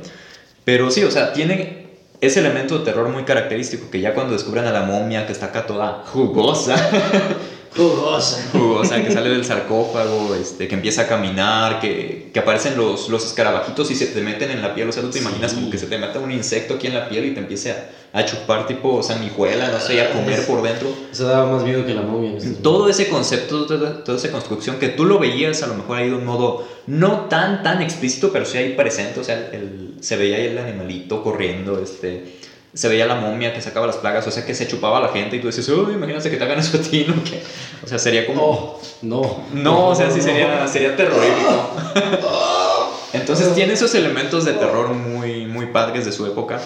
[0.64, 1.88] Pero sí, o sea, tiene
[2.20, 5.46] ese elemento de terror muy característico que ya cuando descubren a la momia que está
[5.46, 6.74] acá toda jugosa,
[7.78, 8.48] Jugosa.
[8.52, 13.24] jugosa, que sale del sarcófago, este, que empieza a caminar, que, que aparecen los, los
[13.24, 15.24] escarabajitos y se te meten en la piel, o sea, tú te Sí.
[15.24, 17.70] imaginas como que se te meta un insecto aquí en la piel y te empiece
[17.70, 20.88] a, a chupar tipo sanguijuela, no sé, y a comer por dentro.
[21.12, 22.32] Eso daba más miedo que la momia.
[22.62, 26.08] Todo ese concepto, toda, toda esa construcción que tú lo veías a lo mejor ahí
[26.10, 30.16] de un modo no tan tan explícito, pero sí ahí presente, o sea, el- se
[30.16, 32.34] veía ahí el animalito corriendo, este,
[32.74, 35.08] se veía la momia que sacaba las plagas, o sea, que se chupaba a la
[35.08, 37.22] gente y tú dices, uy, imagínate que te hagan eso a ti, ¿no?
[37.24, 37.42] Que-
[37.82, 38.42] o sea, sería como...
[38.42, 39.42] Oh, no.
[39.52, 41.70] No, o sea, sí sería, sería terrorífico.
[43.12, 46.60] Entonces tiene esos elementos de terror muy, muy padres de su época.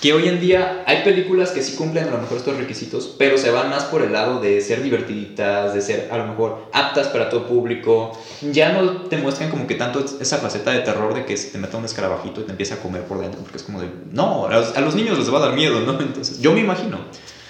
[0.00, 3.36] Que hoy en día hay películas que sí cumplen a lo mejor estos requisitos, pero
[3.36, 7.08] se van más por el lado de ser divertiditas, de ser a lo mejor aptas
[7.08, 8.16] para todo público.
[8.52, 11.58] Ya no te muestran como que tanto esa faceta de terror de que se te
[11.58, 14.46] meta un escarabajito y te empieza a comer por dentro, porque es como de, no,
[14.46, 16.00] a los, a los niños les va a dar miedo, ¿no?
[16.00, 16.98] Entonces, yo me imagino.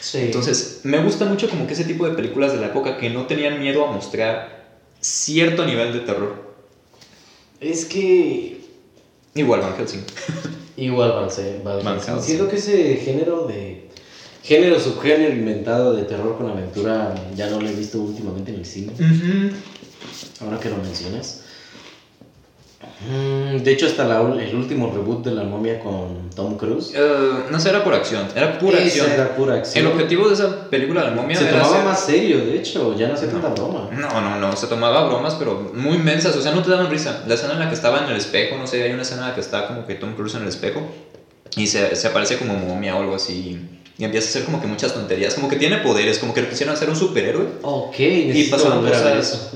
[0.01, 0.19] Sí.
[0.19, 3.27] Entonces, me gusta mucho como que ese tipo de películas de la época que no
[3.27, 4.59] tenían miedo a mostrar
[5.01, 6.49] cierto nivel de terror.
[7.61, 8.58] Es que.
[9.39, 10.03] Igual Van Helsing.
[10.77, 12.15] Igual Van Se- Van Van Helsing.
[12.15, 12.23] Helsing.
[12.27, 13.89] Siento que ese género de.
[14.43, 18.65] Género, subgénero inventado de terror con aventura ya no lo he visto últimamente en el
[18.67, 18.93] cine.
[20.41, 21.43] Ahora que lo mencionas.
[23.01, 26.93] Mm, De hecho, hasta la el último reboot de La momia con Tom Cruise.
[26.95, 28.29] Eh, no sé, era por acción.
[28.37, 29.11] Era pura Esa acción.
[29.11, 29.85] Era pura acción.
[29.87, 33.09] El objetivo de esa película la momia Se era tomaba más serio, de hecho, ya
[33.09, 33.89] no hacía tanta broma.
[33.93, 37.25] No, no, no, se tomaba bromas, pero muy mensas, o sea, no te daban risa.
[37.27, 39.29] La escena en la que estaba en el espejo, no sé, hay una escena en
[39.29, 40.81] la que está como que Tom Cruise en el espejo
[41.57, 43.59] y se, se aparece como momia o algo así.
[43.99, 46.73] Y empieza a hacer como que muchas tonterías, como que tiene poderes, como que quisieron
[46.77, 47.49] hacer un superhéroe.
[47.63, 49.51] Ok, necesito pasaban cosas- eso.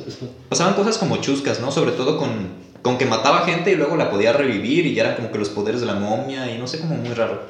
[0.48, 1.70] Pasaban cosas como chuscas, ¿no?
[1.70, 2.48] Sobre todo con,
[2.82, 5.48] con que mataba gente y luego la podía revivir y ya eran como que los
[5.48, 7.40] poderes de la momia y no sé, como muy raro.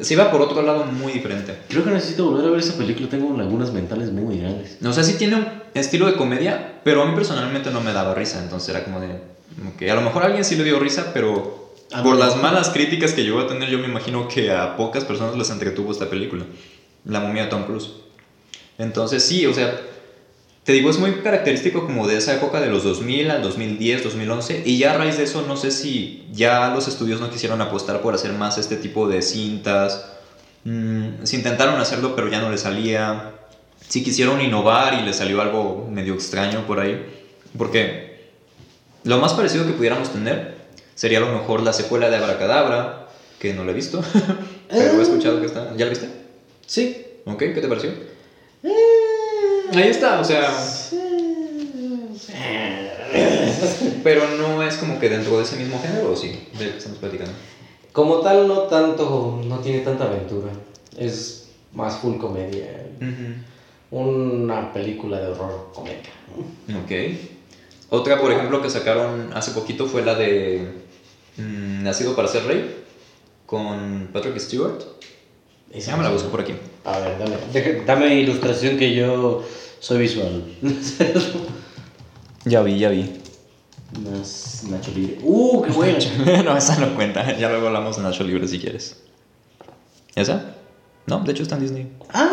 [0.00, 1.54] Se iba por otro lado muy diferente.
[1.68, 4.78] Creo que necesito volver a ver esa película, tengo lagunas mentales muy grandes.
[4.84, 8.14] O sea, sí tiene un estilo de comedia, pero a mí personalmente no me daba
[8.14, 8.40] risa.
[8.42, 9.18] Entonces era como de.
[9.78, 12.20] que a lo mejor a alguien sí le dio risa, pero A por no.
[12.24, 15.50] las malas críticas que llegó a tener, yo me imagino que a pocas personas les
[15.50, 16.46] entretuvo esta película.
[17.04, 17.90] La momia de Tom Cruise.
[18.78, 19.78] Entonces sí, o sea,
[20.64, 24.62] te digo, es muy característico como de esa época de los 2000 al 2010, 2011.
[24.64, 28.00] Y ya a raíz de eso, no sé si ya los estudios no quisieron apostar
[28.00, 30.06] por hacer más este tipo de cintas.
[30.64, 33.32] Mm, se intentaron hacerlo, pero ya no les salía.
[33.88, 37.06] Sí quisieron innovar y les salió algo medio extraño por ahí.
[37.58, 38.30] Porque
[39.02, 40.54] lo más parecido que pudiéramos tener
[40.94, 43.08] sería a lo mejor la secuela de Abracadabra,
[43.40, 44.00] que no la he visto,
[44.70, 45.74] pero he escuchado que está.
[45.76, 46.08] ¿Ya la viste?
[46.66, 47.04] Sí.
[47.24, 47.38] ¿Ok?
[47.38, 47.90] ¿Qué te pareció?
[49.74, 50.50] Ahí está, o sea.
[54.02, 56.48] Pero no es como que dentro de ese mismo género, ¿o sí?
[56.58, 57.32] De lo que estamos platicando.
[57.92, 60.50] Como tal, no tanto, no tiene tanta aventura.
[60.96, 62.86] Es más full comedia.
[63.90, 66.10] Una película de horror comedia.
[66.82, 67.18] Ok.
[67.90, 70.72] Otra, por ejemplo, que sacaron hace poquito fue la de
[71.36, 72.84] mm, Nacido para ser rey
[73.44, 74.82] con Patrick Stewart.
[75.70, 76.54] Esa Ya me la busco por aquí.
[76.84, 77.36] A ver, dame,
[77.86, 79.44] dame ilustración que yo
[79.80, 80.44] soy visual.
[82.44, 83.20] Ya vi, ya vi.
[84.00, 85.18] Más Nacho Libre.
[85.22, 85.98] ¡Uh, qué buena!
[86.44, 87.36] no, esa no cuenta.
[87.38, 88.96] Ya luego hablamos de Nacho Libre si quieres.
[90.16, 90.56] ¿Esa?
[91.06, 91.86] No, de hecho está en Disney.
[92.12, 92.30] ¡Ah!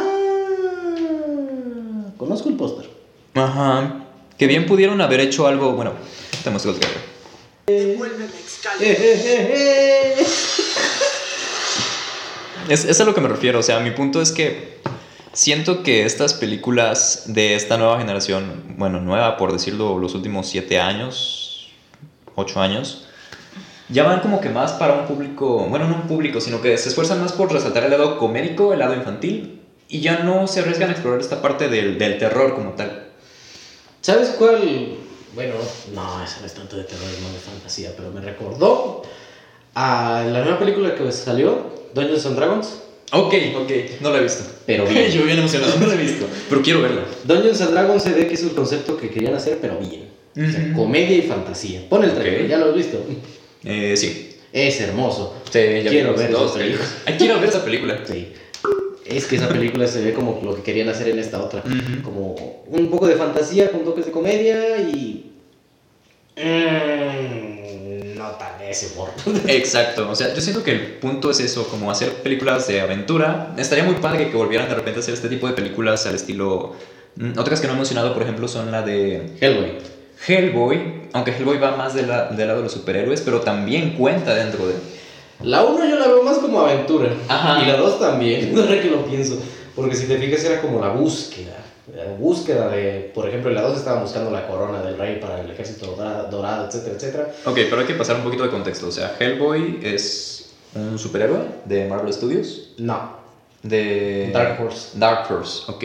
[2.18, 2.90] Conozco el póster.
[3.36, 4.06] Ajá.
[4.38, 5.74] Que bien pudieron haber hecho algo.
[5.74, 5.94] Bueno,
[6.44, 7.10] te muestro el trailer.
[12.68, 13.60] Es, es a lo que me refiero.
[13.60, 14.80] O sea, mi punto es que
[15.34, 20.80] siento que estas películas de esta nueva generación, bueno, nueva por decirlo, los últimos siete
[20.80, 21.70] años,
[22.36, 23.06] ocho años,
[23.90, 26.90] ya van como que más para un público, bueno, no un público, sino que se
[26.90, 30.90] esfuerzan más por resaltar el lado comédico, el lado infantil, y ya no se arriesgan
[30.90, 33.08] a explorar esta parte del, del terror como tal.
[34.02, 34.98] ¿Sabes cuál?
[35.34, 35.56] Bueno,
[35.94, 39.04] no, esa no es tanto de terror, es más de fantasía, pero me recordó
[39.82, 43.72] a la nueva película que salió, Dungeons and Dragons, Ok, ok,
[44.02, 44.44] no la he visto.
[44.66, 45.10] pero bien.
[45.10, 47.04] Yo bien emocionado, no la he visto, pero quiero verla.
[47.24, 50.10] Dungeons and Dragons se ve que es el concepto que querían hacer, pero bien.
[50.36, 51.82] O sea, comedia y fantasía.
[51.90, 53.04] Pon el trailer, ya lo has visto.
[53.64, 54.36] Eh, sí.
[54.54, 55.36] Es hermoso.
[55.52, 56.56] Sí, ya Quiero ver dos.
[56.58, 58.00] Ay, quiero ver esa película.
[58.08, 58.34] Sí.
[59.06, 61.64] Es que esa película se ve como lo que querían hacer en esta otra.
[62.04, 62.36] Como
[62.68, 65.32] un poco de fantasía con toques de comedia y.
[66.38, 67.49] Mm,
[68.32, 69.10] no tan ese humor.
[69.48, 73.54] Exacto, o sea, yo siento que el punto es eso, como hacer películas de aventura.
[73.58, 76.76] Estaría muy padre que volvieran de repente a hacer este tipo de películas al estilo...
[77.16, 79.78] Mm, Otras que no he mencionado, por ejemplo, son la de Hellboy.
[80.28, 84.36] Hellboy, aunque Hellboy va más de la- del lado de los superhéroes, pero también cuenta
[84.36, 84.76] dentro de...
[85.44, 87.10] La 1 yo la veo más como aventura.
[87.30, 87.64] Ajá.
[87.64, 89.42] Y la 2 también, ahora que lo pienso.
[89.76, 91.59] Porque si te fijas era como la búsqueda.
[92.20, 95.50] Búsqueda de, por ejemplo, en la 2 estaban buscando la corona del rey para el
[95.52, 95.96] ejército
[96.30, 97.28] dorado, etcétera, etcétera.
[97.46, 98.88] Ok, pero hay que pasar un poquito de contexto.
[98.88, 102.72] O sea, Hellboy es un superhéroe de Marvel Studios.
[102.78, 103.18] No.
[103.64, 104.30] De...
[104.34, 104.90] Dark Horse.
[104.98, 105.84] Dark Horse, ok.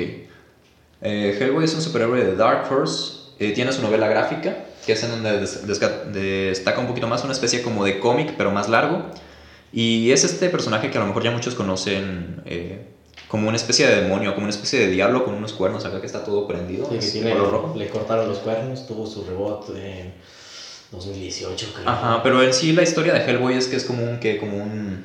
[1.02, 3.14] Eh, Hellboy es un superhéroe de Dark Horse.
[3.38, 7.32] eh, tiene su novela gráfica, que es en donde des- destaca un poquito más una
[7.32, 9.02] especie como de cómic, pero más largo.
[9.72, 12.86] Y es este personaje que a lo mejor ya muchos conocen eh,
[13.34, 16.06] como una especie de demonio, como una especie de diablo con unos cuernos acá que
[16.06, 16.88] está todo prendido.
[17.00, 17.74] Sí, tiene- color rojo.
[17.76, 19.72] le cortaron los cuernos, tuvo su rebote
[20.02, 20.14] en
[20.92, 21.88] 2018, creo.
[21.88, 24.58] Ajá, pero en sí la historia de Hellboy es que es como un que como
[24.58, 25.04] un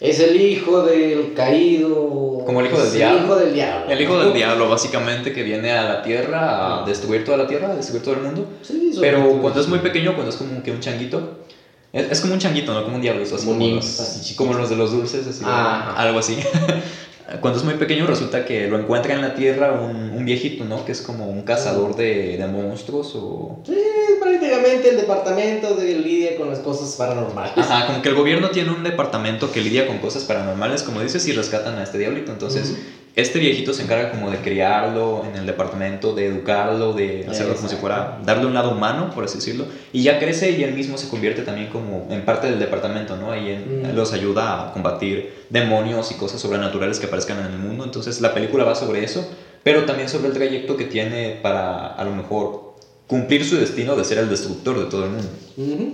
[0.00, 2.42] Es el hijo del caído.
[2.44, 3.16] Como el hijo del diablo.
[3.18, 3.90] El hijo del diablo.
[3.92, 7.70] el hijo del diablo básicamente que viene a la tierra a destruir toda la tierra,
[7.70, 8.44] a destruir todo el mundo.
[8.62, 11.44] Sí, Pero cuando es muy pequeño, cuando es como que un changuito,
[11.92, 14.54] es, es como un changuito, no como un diablo, es así Como como, los, como
[14.54, 15.94] los de los dulces, así, Ah.
[15.96, 16.36] algo así.
[17.40, 20.84] cuando es muy pequeño resulta que lo encuentra en la tierra un, un viejito, ¿no?
[20.84, 23.60] Que es como un cazador de, de monstruos o...
[23.66, 23.76] Sí,
[24.20, 27.58] prácticamente el departamento de lidia con las cosas paranormales.
[27.58, 31.26] Ajá, como que el gobierno tiene un departamento que lidia con cosas paranormales, como dices,
[31.28, 32.32] y rescatan a este diablito.
[32.32, 32.76] Entonces.
[33.16, 37.68] Este viejito se encarga como de criarlo en el departamento, de educarlo, de hacerlo como
[37.68, 39.66] si fuera, darle un lado humano, por así decirlo.
[39.92, 43.34] Y ya crece y él mismo se convierte también como en parte del departamento, ¿no?
[43.34, 43.94] Y en- Mm.
[43.94, 47.84] los ayuda a combatir demonios y cosas sobrenaturales que aparezcan en el mundo.
[47.84, 49.26] Entonces, la película va sobre eso,
[49.62, 52.68] pero también sobre el trayecto que tiene para, a lo mejor,
[53.08, 55.28] cumplir su destino de ser el destructor de todo el mundo.
[55.56, 55.92] Ujú.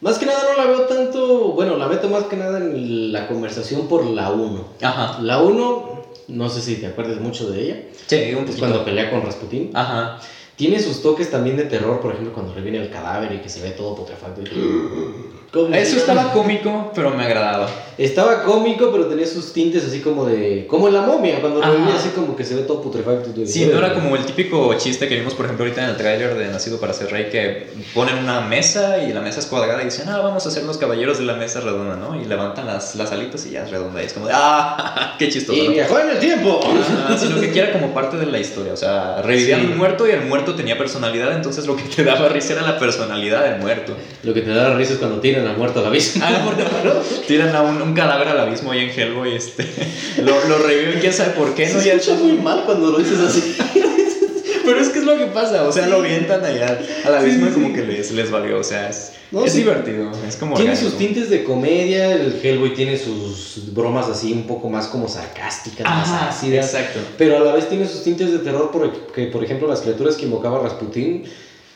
[0.00, 3.26] Más que nada no la veo tanto, bueno, la meto más que nada en la
[3.26, 4.64] conversación por la 1.
[4.82, 5.18] Ajá.
[5.22, 7.76] La 1, no sé si te acuerdas mucho de ella,
[8.06, 8.58] Sí, un es poquito.
[8.58, 9.70] cuando pelea con Rasputín.
[9.74, 10.20] Ajá.
[10.56, 13.60] Tiene sus toques también de terror, por ejemplo, cuando reviene el cadáver y que se
[13.62, 14.40] ve todo putrefacto.
[14.42, 15.74] y-.
[15.74, 17.68] Eso estaba cómico, pero me agradaba.
[17.98, 20.66] Estaba cómico, pero tenía sus tintes así como de...
[20.68, 23.30] Como en la momia, cuando revive así como que se ve todo putrefacto.
[23.30, 25.90] y tú Sí, no era como el típico chiste que vimos, por ejemplo, ahorita en
[25.90, 29.46] el tráiler de Nacido para ser rey, que ponen una mesa y la mesa es
[29.46, 32.20] cuadrada y dicen, ah, vamos a ser los caballeros de la mesa redonda, ¿no?
[32.20, 34.00] Y levantan las, las alitas y ya es redonda.
[34.02, 35.58] Y es como, de, ah, qué chistoso.
[35.58, 35.72] Y ¿no?
[35.72, 36.60] viajó en el tiempo.
[36.62, 39.66] Ajá, sino que quiera como parte de la historia, o sea, revivían Sí.
[39.72, 42.78] un muerto y el muerto tenía personalidad, entonces lo que te daba risa era la
[42.78, 43.94] personalidad del muerto.
[44.22, 46.20] Lo que te da risa es cuando tiran al muerto a la vista.
[46.22, 46.44] Ah,
[46.84, 46.92] no,
[47.26, 49.66] tiran a un, un cadáver al abismo ahí en Hellboy, este,
[50.22, 51.80] lo, lo reviven, quién sabe por qué, ¿no?
[51.80, 53.56] Se escucha muy mal cuando lo dices así.
[54.64, 57.50] Pero es que es lo que pasa, o sea, lo avientan allá al abismo y
[57.50, 59.58] como que les, les valió, o sea, es, No, es sí.
[59.60, 60.90] divertido, es como Tiene orgánico.
[60.90, 65.86] sus tintes de comedia, el Hellboy tiene sus bromas así un poco más como sarcásticas,
[65.88, 66.66] más Ajá, ácidas.
[66.66, 66.98] exacto.
[67.16, 70.26] Pero a la vez tiene sus tintes de terror porque, por ejemplo, las criaturas que
[70.26, 71.24] invocaba Rasputín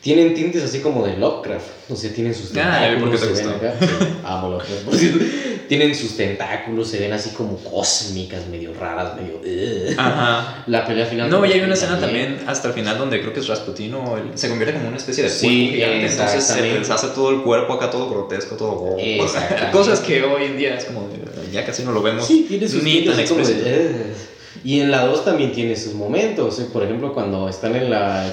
[0.02, 1.66] tienen tintes así como de Lovecraft.
[1.90, 3.20] O sea, tienen sus Ah, tentáculos.
[3.20, 3.74] te se ven acá.
[4.24, 4.82] Amo Lovecraft.
[4.84, 5.24] por cierto.
[5.68, 9.40] tienen sus tentáculos, se ven así como cósmicas, medio raras, medio...
[9.96, 10.64] Ajá.
[10.66, 11.30] La pelea final...
[11.30, 14.16] No, y hay una escena también hasta el final donde creo que es Rasputin o
[14.18, 16.78] él se convierte como una especie de Sí, gigante, entonces se exactamente.
[16.80, 19.70] les hace todo el cuerpo acá todo grotesco, todo Exactamente.
[19.72, 21.08] cosas que hoy en día es como
[21.52, 23.16] ya casi no lo vemos Sí, tiene sus ni tan.
[24.64, 26.58] Y en la 2 también tiene sus momentos.
[26.60, 26.66] ¿eh?
[26.72, 28.32] Por ejemplo, cuando están en la.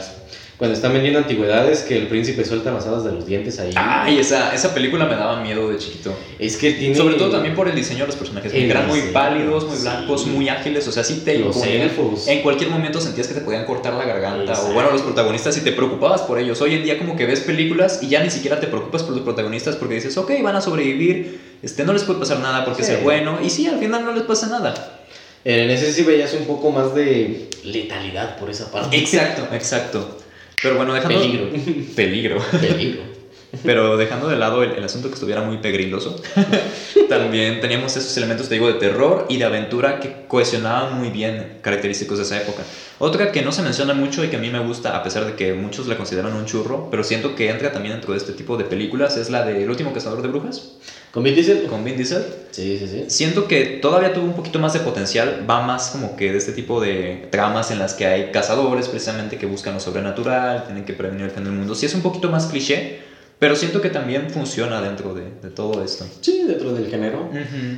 [0.60, 3.72] Cuando están vendiendo antigüedades, que el príncipe suelta las hadas de los dientes ahí.
[3.78, 6.14] Ay, esa, esa película me daba miedo de chiquito.
[6.38, 6.96] Es que tiene.
[6.96, 9.84] Sobre todo también por el diseño de los personajes, El eran muy pálidos, muy sí.
[9.84, 12.28] blancos, muy ágiles, o sea, sí te Los elfos.
[12.28, 14.72] En cualquier momento sentías que te podían cortar la garganta, Exacto.
[14.72, 16.60] o bueno, los protagonistas y te preocupabas por ellos.
[16.62, 19.22] Hoy en día como que ves películas y ya ni siquiera te preocupas por los
[19.24, 22.92] protagonistas porque dices, ok, van a sobrevivir, este, no les puede pasar nada porque Sí.
[22.92, 24.98] es el bueno, y sí, al final no les pasa nada.
[25.46, 28.98] En ese sí veías un poco más de letalidad por esa parte.
[28.98, 30.18] Exacto, exacto.
[30.62, 31.20] Pero bueno, dejando...
[31.20, 31.50] Peligro.
[31.96, 32.38] Peligro.
[32.60, 33.20] Peligro.
[33.64, 36.22] Pero dejando de lado el, el asunto que estuviera muy pegriloso,
[37.10, 41.58] también teníamos esos elementos, te digo, de terror y de aventura que cohesionaban muy bien
[41.62, 42.62] característicos de esa época.
[43.00, 45.34] Otra que no se menciona mucho y que a mí me gusta, a pesar de
[45.34, 48.56] que muchos la consideran un churro, pero siento que entra también dentro de este tipo
[48.56, 50.74] de películas, es la de El último cazador de brujas,
[51.12, 51.64] ¿Con Vin Diesel?
[51.64, 52.24] con Vin Diesel.
[52.52, 53.06] Sí, sí, sí.
[53.08, 56.52] Siento que todavía tuvo un poquito más de potencial, va más como que de este
[56.52, 60.94] tipo de tramas en las que hay cazadores precisamente que buscan lo sobrenatural, tienen que
[60.94, 61.74] prevenir el fin del mundo.
[61.74, 63.00] Sí es un poquito más cliché,
[63.40, 66.06] Pero siento que también funciona dentro de, de todo esto.
[66.20, 67.30] Sí, dentro del género.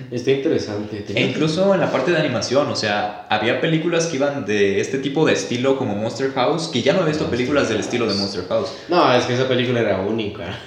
[0.09, 1.05] Está interesante.
[1.07, 4.97] E incluso en la parte de animación, o sea, había películas que iban de este
[4.97, 8.15] tipo de estilo como Monster House, que ya no he visto películas del estilo de
[8.15, 8.69] Monster House.
[8.87, 10.57] No, es que esa película era única.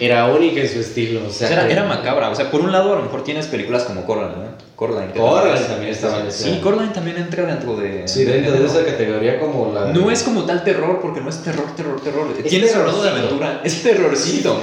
[0.00, 1.20] Era única en su estilo.
[1.24, 2.30] O O sea, era macabra.
[2.30, 4.67] O sea, por un lado a lo mejor tienes películas como Coraline, ¿no?
[4.78, 5.12] Coraline.
[5.66, 6.30] también estaba en.
[6.32, 8.06] Sí, Coraline también entra dentro de...
[8.06, 9.92] Sí, dentro de esa categoría como la...
[9.92, 12.28] No es como tal terror, porque no es terror, terror, terror.
[12.38, 13.60] Es Tiene lado de aventura.
[13.64, 14.60] Es terrorcito.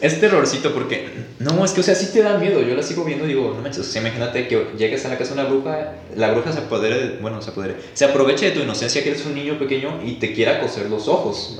[0.00, 1.26] es terrorcito porque.
[1.40, 2.60] No, es que, o sea, sí te da miedo.
[2.62, 3.80] Yo la sigo viendo y digo, no manches.
[3.80, 6.98] O sea, imagínate que llegues a la casa de una bruja, la bruja se apodere,
[6.98, 10.14] de- bueno, se apodere, se aproveche de tu inocencia que eres un niño pequeño y
[10.14, 11.56] te quiera coser los ojos.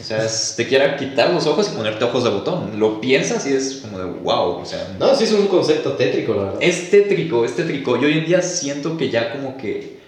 [0.00, 2.78] O sea, es- te quiera quitar los ojos y ponerte ojos de botón.
[2.78, 4.60] Lo piensas y es como de wow.
[4.62, 6.58] O sea, No, sí es un concepto tétrico, la verdad.
[6.62, 7.96] es tétrico, es tétrico.
[7.96, 9.98] Yo hoy en día siento que ya como que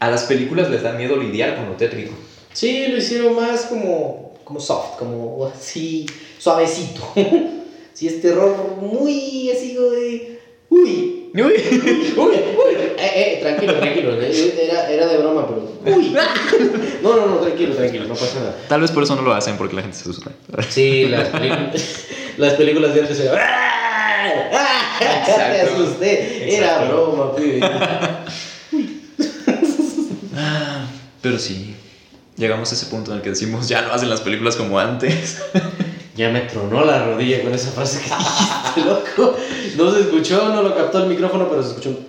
[0.00, 2.14] a las películas les da miedo lidiar con lo tétrico.
[2.52, 6.06] Sí, lo hicieron más como, como soft, como así,
[6.38, 7.02] suavecito.
[7.92, 10.38] sí, es terror muy así de...
[10.70, 11.42] Uy, Uy.
[11.44, 15.96] uy, uy, eh, eh, tranquilo, tranquilo, eh, era, era de broma, pero...
[15.96, 16.16] Uy.
[17.02, 18.56] No, no, no, tranquilo, tranquilo, no pasa nada.
[18.68, 20.32] Tal vez por eso no lo hacen, porque la gente se asusta.
[20.68, 23.38] Sí, las películas, las películas de antes eran...
[24.52, 24.96] ¡Ah!
[24.98, 25.74] Te Exacto.
[25.82, 27.60] asusté, era broma, pibe.
[30.36, 30.86] Ah,
[31.20, 31.74] pero sí,
[32.36, 35.38] llegamos a ese punto en el que decimos, ya no hacen las películas como antes.
[36.16, 39.36] Ya me tronó la rodilla con esa frase que dijiste, loco.
[39.76, 42.08] No se escuchó, no lo captó el micrófono, pero se escuchó un...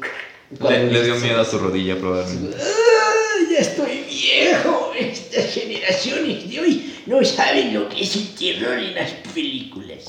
[0.67, 2.57] Le, le dio miedo a su rodilla, probablemente.
[2.59, 4.93] Ah, ya estoy viejo.
[4.99, 10.05] Estas generaciones de hoy no saben lo que es el terror en las películas.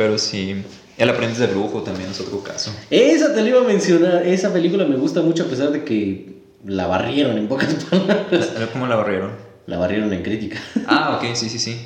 [0.00, 0.54] Pero sí,
[0.96, 2.74] El aprendiz de brujo también es otro caso.
[2.88, 4.26] Esa te la iba a mencionar.
[4.26, 8.50] Esa película me gusta mucho a pesar de que la barrieron en pocas palabras.
[8.72, 9.32] ¿Cómo la barrieron?
[9.66, 10.58] La barrieron en crítica.
[10.86, 11.76] Ah, ok, sí, sí, sí.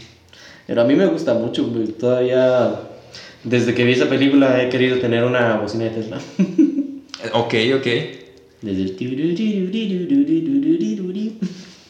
[0.64, 1.64] Pero a mí me gusta mucho.
[1.98, 2.82] Todavía,
[3.42, 6.20] desde que vi esa película, he querido tener una bocina de Tesla.
[7.32, 7.86] Ok, ok.
[8.62, 8.96] Desde el...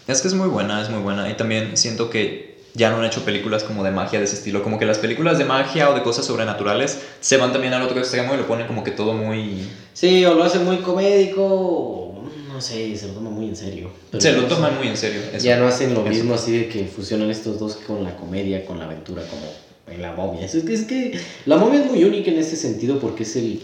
[0.07, 1.29] Es que es muy buena, es muy buena.
[1.29, 4.63] Y también siento que ya no han hecho películas como de magia de ese estilo.
[4.63, 7.99] Como que las películas de magia o de cosas sobrenaturales se van también al otro
[7.99, 9.69] extremo y lo ponen como que todo muy...
[9.93, 13.91] Sí, o lo hacen muy comédico, o no sé, se lo toman muy en serio.
[14.11, 15.21] Pero se lo no toman sé, muy en serio.
[15.33, 15.45] eso.
[15.45, 16.09] Ya no hacen lo Eso.
[16.11, 19.43] mismo así de que fusionan estos dos con la comedia, con la aventura, como
[19.87, 20.45] en la momia.
[20.45, 23.61] Es que, es que la momia es muy única en ese sentido porque es el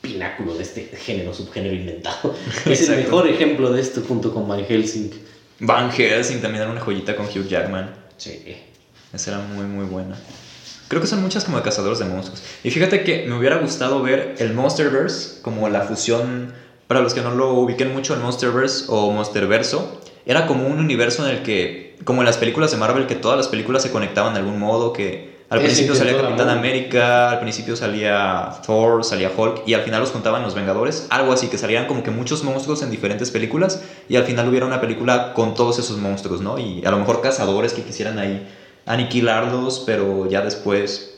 [0.00, 2.34] pináculo de este género, subgénero inventado.
[2.66, 5.10] es el mejor ejemplo de esto junto con Van Helsing.
[5.60, 8.07] Van Helsing también era una joyita con Hugh Jackman.
[8.18, 8.56] Sí.
[9.12, 10.16] Esa era muy, muy buena.
[10.88, 12.42] Creo que son muchas como de cazadores de monstruos.
[12.62, 16.52] Y fíjate que me hubiera gustado ver el Monsterverse como la fusión.
[16.86, 21.26] Para los que no lo ubiquen mucho, el Monsterverse o Monsterverso era como un universo
[21.26, 24.34] en el que, como en las películas de Marvel, que todas las películas se conectaban
[24.34, 26.50] de algún modo, que al principio salía Capitán.
[26.50, 31.32] América, al principio salía Thor, salía Hulk, y al final los juntaban los Vengadores, algo
[31.32, 34.80] así, que salían como que muchos monstruos en diferentes películas, y al final hubiera una
[34.80, 36.58] película con todos esos monstruos, ¿no?
[36.58, 38.46] Y a lo mejor cazadores que quisieran ahí
[38.84, 41.14] aniquilarlos, pero ya después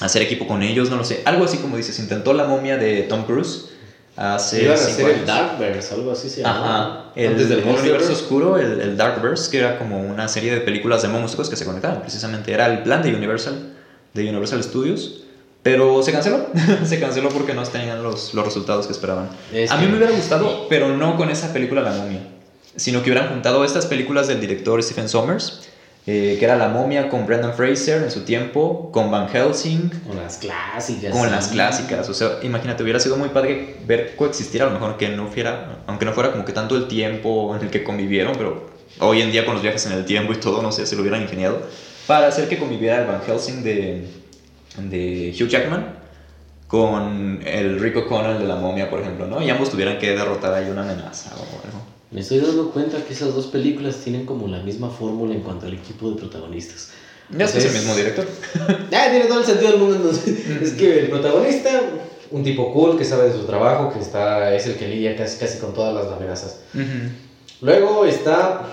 [0.00, 1.22] hacer equipo con ellos, no lo sé.
[1.24, 3.70] Algo así como dices, intentó la momia de Tom Cruise
[4.16, 5.26] hace Iban a hacer el.
[5.26, 6.58] Darkverse, algo así se llama.
[6.58, 10.52] Ajá, el, Antes del el universo oscuro, el, el Darkverse, que era como una serie
[10.52, 12.00] de películas de monstruos que se conectaban.
[12.00, 13.71] Precisamente era el plan de Universal,
[14.14, 15.18] de Universal Studios.
[15.62, 16.46] Pero se canceló,
[16.84, 19.28] se canceló porque no tenían los, los resultados que esperaban.
[19.52, 22.20] Es A mí me hubiera gustado, pero no con esa película La Momia,
[22.74, 25.68] sino que hubieran juntado estas películas del director Stephen Sommers,
[26.04, 30.16] eh, que era La Momia con Brendan Fraser en su tiempo, con Van Helsing, Con
[30.16, 31.12] las clásicas.
[31.12, 31.30] con sí.
[31.30, 32.08] las clásicas.
[32.08, 35.78] O sea, imagínate, hubiera sido muy padre ver coexistir, a lo mejor que no fuera,
[35.86, 39.30] aunque no fuera como que tanto el tiempo en el que convivieron, pero hoy en
[39.30, 41.62] día con los viajes en el tiempo y todo, no sé, se lo hubieran ingeniado,
[42.06, 44.06] para hacer que conviviera el Van Helsing de,
[44.78, 45.98] de Hugh Jackman
[46.66, 49.42] con el Rico Connell de la momia, por ejemplo, ¿no?
[49.42, 51.82] Y ambos tuvieran que derrotar ahí una amenaza o algo.
[52.10, 55.66] Me estoy dando cuenta que esas dos películas tienen como la misma fórmula en cuanto
[55.66, 56.90] al equipo de protagonistas.
[57.30, 58.26] Ya es el mismo director.
[58.94, 60.46] Ah, tiene todo el sentido del mundo entonces.
[60.62, 61.70] Es que el protagonista,
[62.30, 65.38] un tipo cool que sabe de su trabajo, que está, es el que lidia casi,
[65.38, 66.60] casi con todas las amenazas.
[67.60, 68.66] Luego está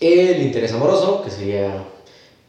[0.00, 1.84] el interés amoroso, que sería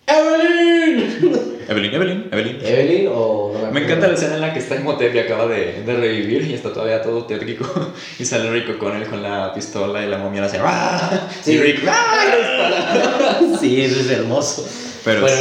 [0.07, 1.51] Evelyn.
[1.69, 2.57] Evelyn, Evelyn, Evelyn.
[2.65, 5.47] Evelyn o no Me encanta la escena en la que está en Motep y acaba
[5.47, 7.65] de, de revivir y está todavía todo tétrico.
[8.19, 11.27] Y sale Rico con él con la pistola y la momia le hace ¡Ah!
[11.41, 11.53] Sí.
[11.53, 13.39] Y Rick ¡Ah!
[13.59, 14.67] Sí, eso es hermoso.
[15.05, 15.37] Pero bueno,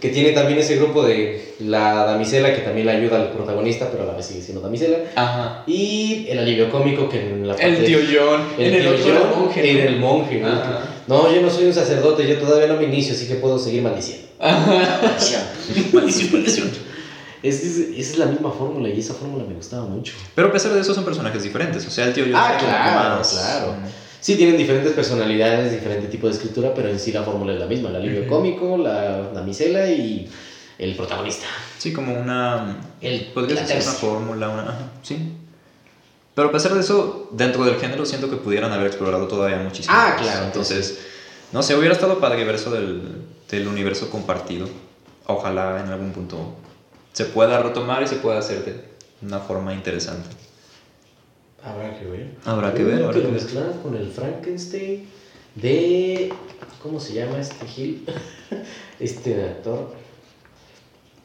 [0.00, 4.04] que tiene también ese grupo de la damisela que también le ayuda al protagonista, pero
[4.04, 4.98] a la vez sigue siendo damisela.
[5.16, 5.64] Ajá.
[5.66, 8.42] Y el alivio cómico que en la El parte- tío John.
[8.58, 9.80] El en el tío otro era John monje, ¿no?
[9.88, 10.48] el monje, ¿no?
[10.48, 10.80] Ajá.
[11.06, 13.82] No, yo no soy un sacerdote, yo todavía no me inicio, así que puedo seguir
[13.82, 14.26] maldiciendo.
[15.92, 16.70] Maldición, maldición.
[17.42, 20.14] Es, es- esa es la misma fórmula y esa fórmula me gustaba mucho.
[20.34, 21.86] Pero a pesar de eso son personajes diferentes.
[21.86, 23.76] O sea, el tío yo Ah, claro, claro.
[24.20, 27.66] Sí, tienen diferentes personalidades, diferente tipo de escritura, pero en sí la fórmula es la
[27.66, 27.90] misma.
[27.90, 30.26] El alivio cómico, la damisela y
[30.78, 31.44] el protagonista.
[31.76, 32.80] Sí, como una...
[33.02, 34.62] El, Podría ser una fórmula, una...
[34.62, 35.18] ajá, sí.
[36.34, 39.94] Pero a pesar de eso, dentro del género siento que pudieran haber explorado todavía muchísimo.
[39.96, 40.98] Ah, claro, Entonces,
[41.52, 44.68] no sé, hubiera estado padre ver eso del, del universo compartido.
[45.26, 46.54] Ojalá en algún punto
[47.12, 48.84] se pueda retomar y se pueda hacer de
[49.22, 50.28] una forma interesante.
[51.62, 52.34] Habrá que ver.
[52.44, 55.08] Habrá que ver, habrá que que mezclaron con el Frankenstein
[55.54, 56.32] de.
[56.82, 58.06] ¿Cómo se llama este Gil?
[59.00, 59.92] Este actor.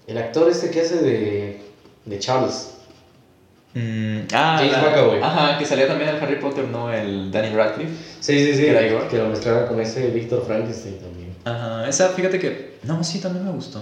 [0.07, 1.61] El actor este que hace de.
[2.05, 2.75] de Charles.
[3.73, 5.19] Mm, ah, James la- McAvoy.
[5.21, 6.91] Ajá, que salía también el Harry Potter, ¿no?
[6.91, 7.93] El Danny Radcliffe.
[8.19, 8.61] Sí, sí, sí.
[8.63, 9.07] Que era.
[9.07, 11.35] Que lo mezclaron con ese Víctor Frankenstein también.
[11.45, 12.77] Ajá, esa, fíjate que.
[12.83, 13.81] No, sí, también me gustó.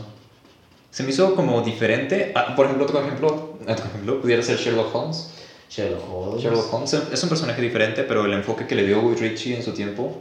[0.92, 2.32] Se me hizo como diferente.
[2.36, 5.32] Ah, por ejemplo, otro ejemplo, otro ejemplo pudiera ser Sherlock Holmes.
[5.70, 6.44] Sherlock Holmes.
[6.44, 9.64] Sherlock Holmes es un personaje diferente, pero el enfoque que le dio Guy Ritchie en
[9.64, 10.20] su tiempo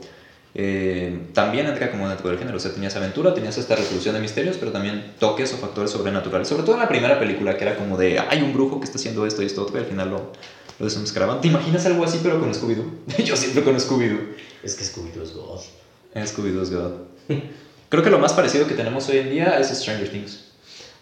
[0.59, 2.57] eh, también entra como dentro del género.
[2.57, 6.49] O sea, tenías aventura, tenías esta resolución de misterios, pero también toques o factores sobrenaturales.
[6.49, 8.97] Sobre todo en la primera película, que era como de hay un brujo que está
[8.97, 10.33] haciendo esto y esto otro, y al final lo,
[10.79, 11.43] lo desenmascaraban.
[11.43, 12.91] ¿Te imaginas algo así, pero con Scooby-Doo?
[13.25, 14.35] Yo siempre con Scooby-Doo.
[14.63, 15.61] Es que Scooby-Doo es God.
[16.15, 16.93] Scooby-Doo es God.
[17.91, 20.53] Creo que lo más parecido que tenemos hoy en día es Stranger Things.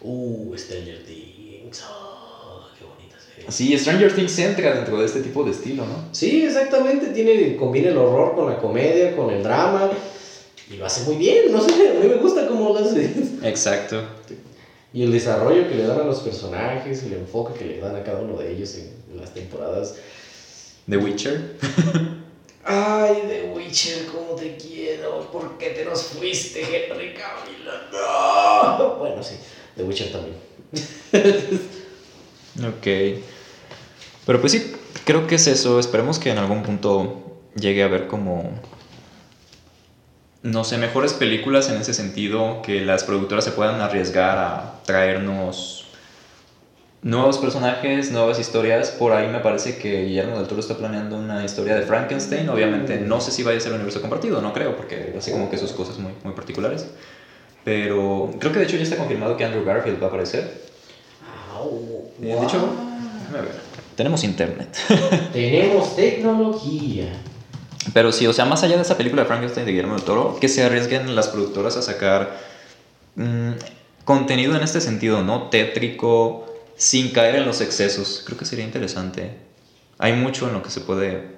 [0.01, 1.81] Uh, Stranger Things.
[1.89, 3.34] Oh, qué bonita serie.
[3.49, 6.09] Sí, Stranger Things entra dentro de este tipo de estilo, ¿no?
[6.11, 7.07] Sí, exactamente.
[7.07, 9.91] Tiene, combina el horror con la comedia, con el drama.
[10.69, 11.51] Y lo hace muy bien.
[11.51, 13.11] No sé, a mí me gusta cómo lo hace.
[13.43, 14.01] Exacto.
[14.93, 18.03] Y el desarrollo que le dan a los personajes, el enfoque que le dan a
[18.03, 19.95] cada uno de ellos en las temporadas.
[20.89, 21.57] The Witcher.
[22.63, 25.29] Ay, The Witcher, cómo te quiero.
[25.31, 27.65] ¿Por qué te nos fuiste, Henry Cavill?
[27.91, 28.95] No.
[28.99, 29.35] Bueno, sí,
[29.75, 30.35] The Witcher también.
[32.63, 32.87] Ok.
[34.25, 35.79] Pero pues sí, creo que es eso.
[35.79, 38.49] Esperemos que en algún punto llegue a ver como...
[40.43, 45.87] No sé, mejores películas en ese sentido, que las productoras se puedan arriesgar a traernos
[47.01, 48.91] nuevos personajes, nuevas historias.
[48.91, 52.47] Por ahí me parece que Guillermo del Toro está planeando una historia de Frankenstein.
[52.49, 55.49] Obviamente no sé si vaya a ser el universo compartido, no creo, porque hace como
[55.49, 56.87] que sus cosas muy, muy particulares.
[57.63, 60.61] Pero creo que de hecho ya está confirmado que Andrew Garfield va a aparecer.
[61.55, 62.69] Au, Eh, De hecho,
[63.21, 63.55] déjame ver.
[63.95, 64.75] Tenemos internet.
[65.33, 67.13] Tenemos tecnología.
[67.93, 70.37] Pero sí, o sea, más allá de esa película de Frankenstein de Guillermo del Toro,
[70.39, 72.39] que se arriesguen las productoras a sacar
[73.15, 73.51] mm,
[74.03, 75.49] contenido en este sentido, ¿no?
[75.49, 78.23] Tétrico, sin caer en los excesos.
[78.25, 79.37] Creo que sería interesante.
[79.97, 81.35] Hay mucho en lo que se puede,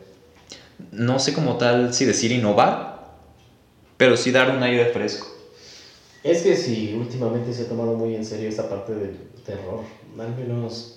[0.91, 3.18] no sé como tal si decir innovar,
[3.97, 5.28] pero sí dar un aire fresco.
[6.24, 9.84] Es que sí, últimamente se ha tomado muy en serio esta parte del terror,
[10.20, 10.97] al menos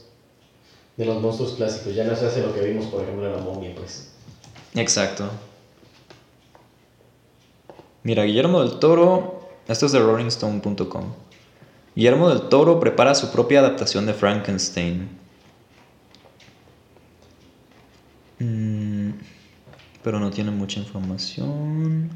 [1.01, 1.95] de los monstruos clásicos.
[1.95, 4.11] Ya no se hace lo que vimos, por ejemplo, en la momia, pues.
[4.75, 5.31] Exacto.
[8.03, 11.05] Mira, Guillermo del Toro, esto es de rollingstone.com.
[11.97, 15.09] Guillermo del Toro prepara su propia adaptación de Frankenstein.
[18.39, 19.13] Mm,
[20.05, 22.11] pero no tiene mucha información.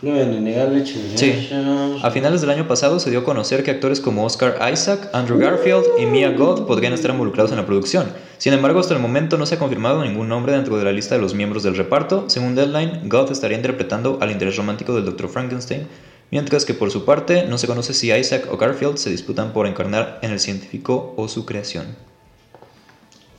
[0.00, 0.70] No voy a negar.
[0.86, 1.50] Sí.
[2.02, 5.38] A finales del año pasado se dio a conocer que actores como Oscar Isaac, Andrew
[5.38, 8.12] Garfield y Mia Goth podrían estar involucrados en la producción.
[8.38, 11.16] Sin embargo, hasta el momento no se ha confirmado ningún nombre dentro de la lista
[11.16, 12.30] de los miembros del reparto.
[12.30, 15.28] Según Deadline, Goth estaría interpretando al interés romántico del Dr.
[15.28, 15.88] Frankenstein,
[16.30, 19.66] mientras que por su parte no se conoce si Isaac o Garfield se disputan por
[19.66, 21.96] encarnar en el científico o su creación.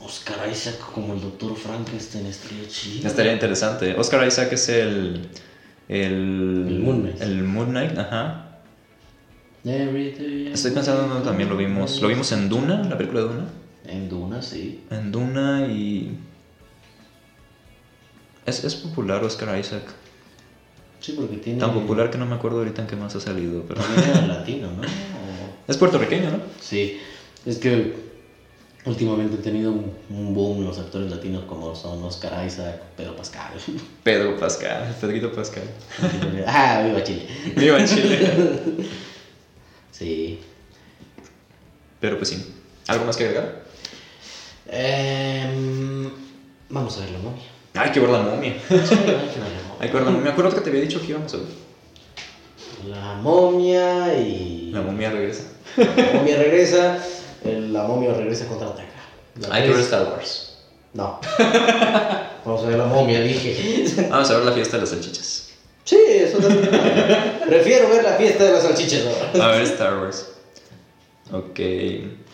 [0.00, 3.08] Oscar Isaac como el doctor Frankenstein estaría chido.
[3.08, 3.94] Estaría interesante.
[3.96, 5.28] Oscar Isaac es el...
[5.90, 7.20] El, El Moon Knight.
[7.20, 8.46] El Moon Knight, ajá.
[9.64, 12.00] Estoy pensando también lo vimos.
[12.00, 13.44] ¿Lo vimos en Duna, la película de Duna?
[13.86, 14.84] En Duna, sí.
[14.90, 16.16] En Duna y.
[18.46, 19.82] Es, es popular Oscar Isaac.
[21.00, 21.58] Sí, porque tiene.
[21.58, 23.64] Tan popular que no me acuerdo ahorita en qué más ha salido.
[23.66, 23.80] Pero...
[23.82, 24.82] También era latino, ¿no?
[24.82, 24.86] O-
[25.68, 26.38] Es puertorriqueño, ¿no?
[26.60, 26.98] Sí,
[27.46, 28.09] es que
[28.86, 33.52] últimamente he tenido un, un boom los actores latinos como son Oscar Isaac, Pedro Pascal.
[34.02, 35.64] Pedro Pascal, Pedrito Pascal.
[36.46, 37.26] ah, viva Chile.
[37.56, 38.86] Viva Chile.
[39.92, 40.40] Sí.
[42.00, 42.54] Pero pues sí.
[42.86, 43.64] ¿Algo más que agregar?
[44.66, 46.10] Em,
[46.70, 47.42] vamos a ver la momia.
[47.74, 48.54] Hay que ver la momia.
[48.66, 49.76] Sí, hay que ver la momia.
[49.78, 50.24] Hay que ver la momia.
[50.24, 51.46] Me acuerdo que te había dicho que íbamos a ver.
[52.88, 54.70] La momia y.
[54.72, 55.52] La momia regresa.
[55.76, 56.98] La momia regresa.
[57.44, 58.88] El- La momia regresa contra ataca.
[59.40, 60.58] La Hay que ver Star Wars.
[60.92, 61.20] No.
[62.44, 63.86] Vamos a ver la momia, dije.
[64.10, 65.48] Vamos a ver la fiesta de las salchichas.
[65.84, 66.68] Sí, eso también.
[67.46, 69.02] Prefiero ver la fiesta de las salchichas.
[69.34, 69.42] ¿no?
[69.42, 70.26] A ver Star Wars.
[71.32, 71.60] Ok,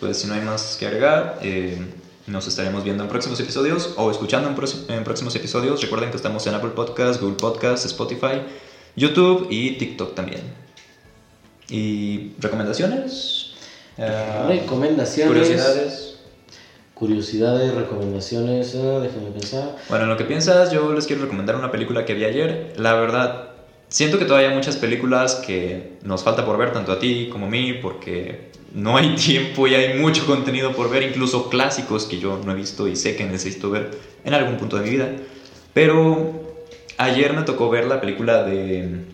[0.00, 1.78] pues si no hay más que agregar, eh,
[2.26, 5.82] nos estaremos viendo en próximos episodios o escuchando en, en próximos episodios.
[5.82, 8.40] Recuerden que estamos en Apple Podcasts, Google Podcasts, Spotify,
[8.96, 10.40] YouTube y TikTok también.
[11.68, 13.45] ¿Y recomendaciones?
[13.98, 15.28] Ah, Recomendaciones.
[15.32, 16.18] curiosidades.
[16.94, 18.74] Curiosidades, recomendaciones.
[18.74, 19.76] ah, déjame pensar.
[19.88, 22.72] Bueno, en lo que piensas, yo les quiero recomendar una película que vi ayer.
[22.76, 23.50] La verdad,
[23.88, 27.46] siento que todavía hay muchas películas que nos falta por ver, tanto a ti como
[27.46, 32.18] a mí, porque no hay tiempo y hay mucho contenido por ver, incluso clásicos que
[32.18, 33.90] yo no he visto y sé que necesito ver
[34.24, 35.10] en algún punto de mi vida.
[35.74, 36.32] Pero
[36.96, 39.04] ayer me tocó ver la película de...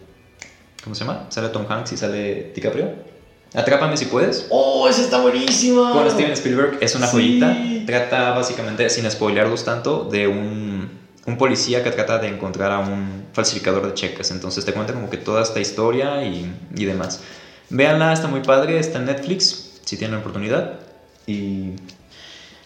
[0.84, 1.26] ¿Cómo se llama?
[1.28, 3.11] Sale Tom Hanks y sale DiCaprio.
[3.54, 4.46] Atrápame si puedes.
[4.50, 5.92] ¡Oh, esa está buenísima!
[5.92, 7.12] Con Steven Spielberg es una Sí.
[7.12, 7.56] joyita.
[7.86, 10.90] Trata básicamente, sin spoilearlos tanto, de un,
[11.26, 14.30] un policía que trata de encontrar a un falsificador de cheques.
[14.30, 17.20] Entonces te cuenta como que toda esta historia y, y demás.
[17.68, 20.78] Véanla, está muy padre, está en Netflix, si tienen la oportunidad.
[21.26, 21.72] Y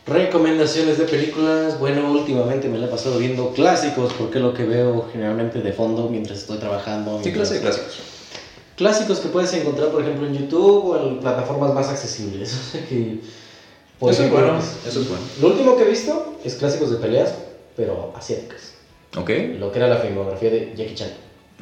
[0.07, 1.81] Recomendaciones de películas.
[1.81, 5.73] Bueno, últimamente me la he pasado viendo clásicos porque es lo que veo generalmente de
[5.73, 7.21] fondo mientras estoy trabajando.
[7.25, 7.99] ¿qué clase de clásicos?
[8.77, 12.53] Clásicos que puedes encontrar, por ejemplo, en YouTube o en plataformas más accesibles.
[12.69, 13.19] O sea que,
[13.99, 15.25] por Eso es bueno, eso es bueno.
[15.41, 17.35] Lo último que he visto es clásicos de peleas,
[17.75, 18.75] pero asiáticas.
[19.17, 21.09] Ok, Lo que era la filmografía de Jackie Chan.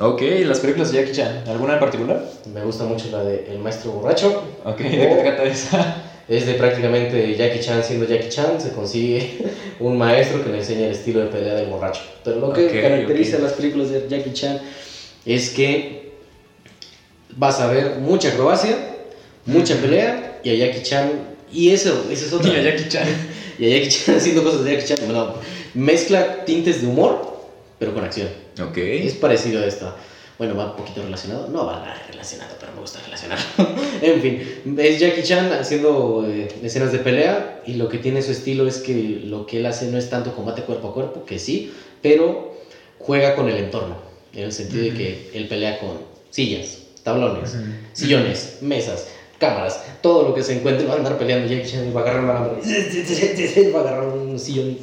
[0.00, 2.28] ok, las películas de Jackie Chan, ¿alguna en particular?
[2.52, 4.42] Me gusta mucho la de El Maestro Borracho.
[4.64, 6.02] Ok, ¿de qué trata esa?
[6.28, 9.38] Es de prácticamente Jackie Chan siendo Jackie Chan, se consigue
[9.78, 12.02] un maestro que le enseña el estilo de pelea del borracho.
[12.24, 14.60] Pero lo que caracteriza las películas de Jackie Chan
[15.24, 16.03] es que
[17.36, 18.76] vas a ver mucha acrobacia,
[19.46, 22.52] mucha pelea y a Jackie Chan, y eso, eso es otra.
[22.54, 23.08] Y a Jackie Chan.
[23.58, 24.98] Y a Jackie Chan haciendo cosas de Jackie Chan.
[25.04, 25.34] Bueno,
[25.74, 27.40] mezcla tintes de humor,
[27.78, 28.28] pero con acción.
[28.60, 28.76] Ok.
[28.78, 29.94] Es parecido a esta.
[30.36, 31.48] Bueno, va un poquito relacionado.
[31.48, 33.44] No va nada relacionado, pero me gusta relacionarlo.
[34.02, 38.32] en fin, es Jackie Chan haciendo eh, escenas de pelea y lo que tiene su
[38.32, 41.38] estilo es que lo que él hace no es tanto combate cuerpo a cuerpo, que
[41.38, 41.72] sí,
[42.02, 42.56] pero
[42.98, 43.96] juega con el entorno.
[44.32, 45.98] En el sentido de que él pelea con
[46.30, 47.54] sillas, tablones,
[47.92, 49.06] sillones, mesas,
[49.38, 52.04] cámaras, todo lo que se encuentre va a andar peleando Jackie Chan y va a
[52.04, 53.72] agarrar un alambre.
[53.72, 54.78] Va a agarrar un sillón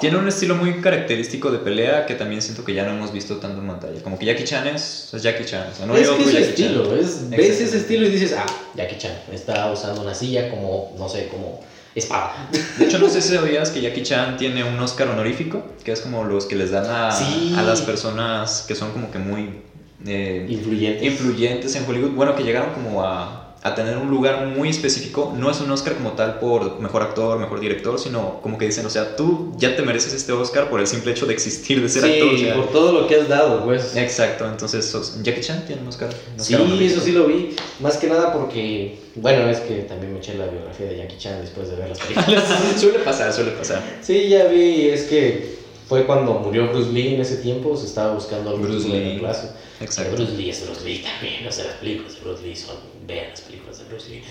[0.00, 3.36] Tiene un estilo muy característico de pelea que también siento que ya no hemos visto
[3.38, 4.02] tanto en pantalla.
[4.02, 5.68] Como que Jackie Chan es, es Jackie Chan.
[5.72, 6.98] O sea, no es que es su estilo, Chan.
[6.98, 11.08] es, ves ese estilo y dices, ah, Jackie Chan está usando una silla como, no
[11.08, 11.60] sé, como
[11.94, 12.48] espada.
[12.78, 16.00] De hecho, no sé si sabías que Jackie Chan tiene un Oscar honorífico, que es
[16.02, 17.54] como los que les dan a, Sí.
[17.56, 19.62] a las personas que son como que muy
[20.06, 21.06] eh, Influyente.
[21.06, 22.10] influyentes en Hollywood.
[22.10, 25.32] Bueno, que llegaron como a, a tener un lugar muy específico.
[25.36, 28.86] No es un Oscar como tal por mejor actor, mejor director, sino como que dicen,
[28.86, 31.88] o sea, tú ya te mereces este Oscar por el simple hecho de existir, de
[31.88, 32.34] ser sí, actor.
[32.34, 33.96] o sea, por todo lo que has dado, pues.
[33.96, 36.10] Exacto, entonces Jackie Chan tiene un Oscar.
[36.10, 36.96] un Sí, Oscar honorífico.
[37.00, 37.56] eso sí lo vi.
[37.80, 41.40] Más que nada porque, bueno, es que también me eché la biografía de Jackie Chan
[41.40, 42.44] después de ver las películas.
[42.76, 43.82] suele pasar, suele pasar.
[44.02, 45.55] sí, ya vi, es que
[45.88, 49.00] fue cuando murió Bruce Lee en ese tiempo, se estaba buscando algún Bruce Lee.
[49.00, 49.50] reemplazo.
[49.80, 50.16] Exacto.
[50.16, 52.76] Bruce Lee es Bruce Lee también, o sea, las películas de Bruce Lee son,
[53.06, 54.22] vean las películas de Bruce Lee.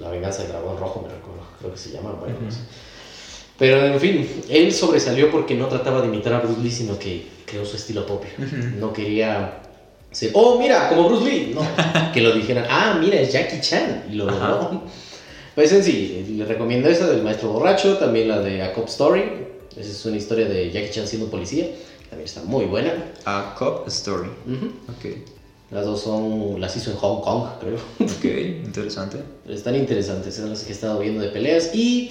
[0.00, 2.60] La venganza del dragón rojo, me recuerdo, creo que se llama, bueno, no sé.
[3.58, 7.26] Pero en fin, él sobresalió porque no trataba de imitar a Bruce Lee, sino que
[7.44, 8.30] creó su estilo propio.
[8.38, 8.78] Ujú.
[8.78, 9.60] No quería
[10.10, 11.52] ser, oh, mira, como Bruce Lee.
[11.54, 11.60] No,
[12.12, 14.06] que lo dijeran, ah, mira, es Jackie Chan.
[14.10, 14.82] Y lo logró.
[15.54, 19.22] Pues en sí, le recomiendo esa del maestro borracho, también la de A Cop Story.
[19.76, 21.66] Esa es una historia de Jackie Chan siendo policía.
[22.10, 22.92] También está muy buena.
[23.24, 24.28] A Cop Story.
[24.46, 24.66] Ujú.
[24.88, 25.16] Ok.
[25.70, 27.76] Las dos son, las hizo en Hong Kong, creo.
[28.00, 28.24] Ok,
[28.66, 29.16] interesante.
[29.48, 31.70] Están interesantes, son las que he estado viendo de peleas.
[31.74, 32.10] Y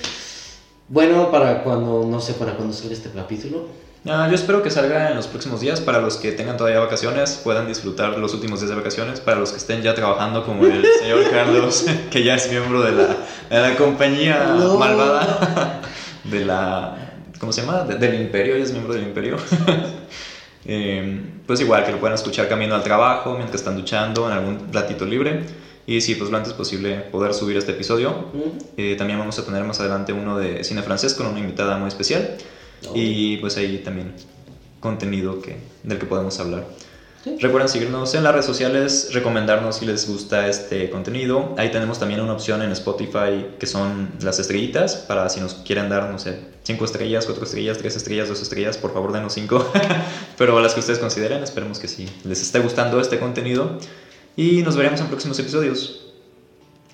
[0.89, 3.67] bueno, para cuando, no sé para cuándo sale este capítulo.
[4.07, 7.39] Ah, yo espero que salga en los próximos días para los que tengan todavía vacaciones,
[7.43, 10.83] puedan disfrutar los últimos días de vacaciones, para los que estén ya trabajando como el
[10.99, 13.15] señor Carlos, que ya es miembro de la,
[13.51, 14.79] de la compañía No.
[14.79, 15.81] malvada,
[16.23, 17.10] de la,
[17.41, 17.83] ¿cómo se llama?
[17.83, 19.35] De- del imperio, ya es miembro del imperio.
[20.63, 24.71] Eh, pues igual que lo puedan escuchar camino al trabajo, mientras están duchando, en algún
[24.71, 25.41] ratito libre.
[25.87, 28.27] Y sí, pues lo antes posible poder subir este episodio.
[28.77, 31.87] Eh, también vamos a tener más adelante uno de cine francés con una invitada muy
[31.87, 32.37] especial.
[32.93, 34.13] Y pues ahí también
[34.79, 36.65] contenido que, del que podemos hablar.
[37.23, 37.37] Sí.
[37.39, 41.53] Recuerden seguirnos en las redes sociales, recomendarnos si les gusta este contenido.
[41.57, 45.87] Ahí tenemos también una opción en Spotify que son las estrellitas para si nos quieren
[45.89, 49.71] dar, no sé, 5 estrellas, 4 estrellas, 3 estrellas, 2 estrellas, por favor denos 5.
[50.37, 53.77] Pero las que ustedes consideren, esperemos que sí les esté gustando este contenido.
[54.35, 56.13] Y nos veremos en próximos episodios.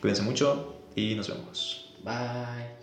[0.01, 1.93] Cuídense mucho y nos vemos.
[2.03, 2.76] Bye.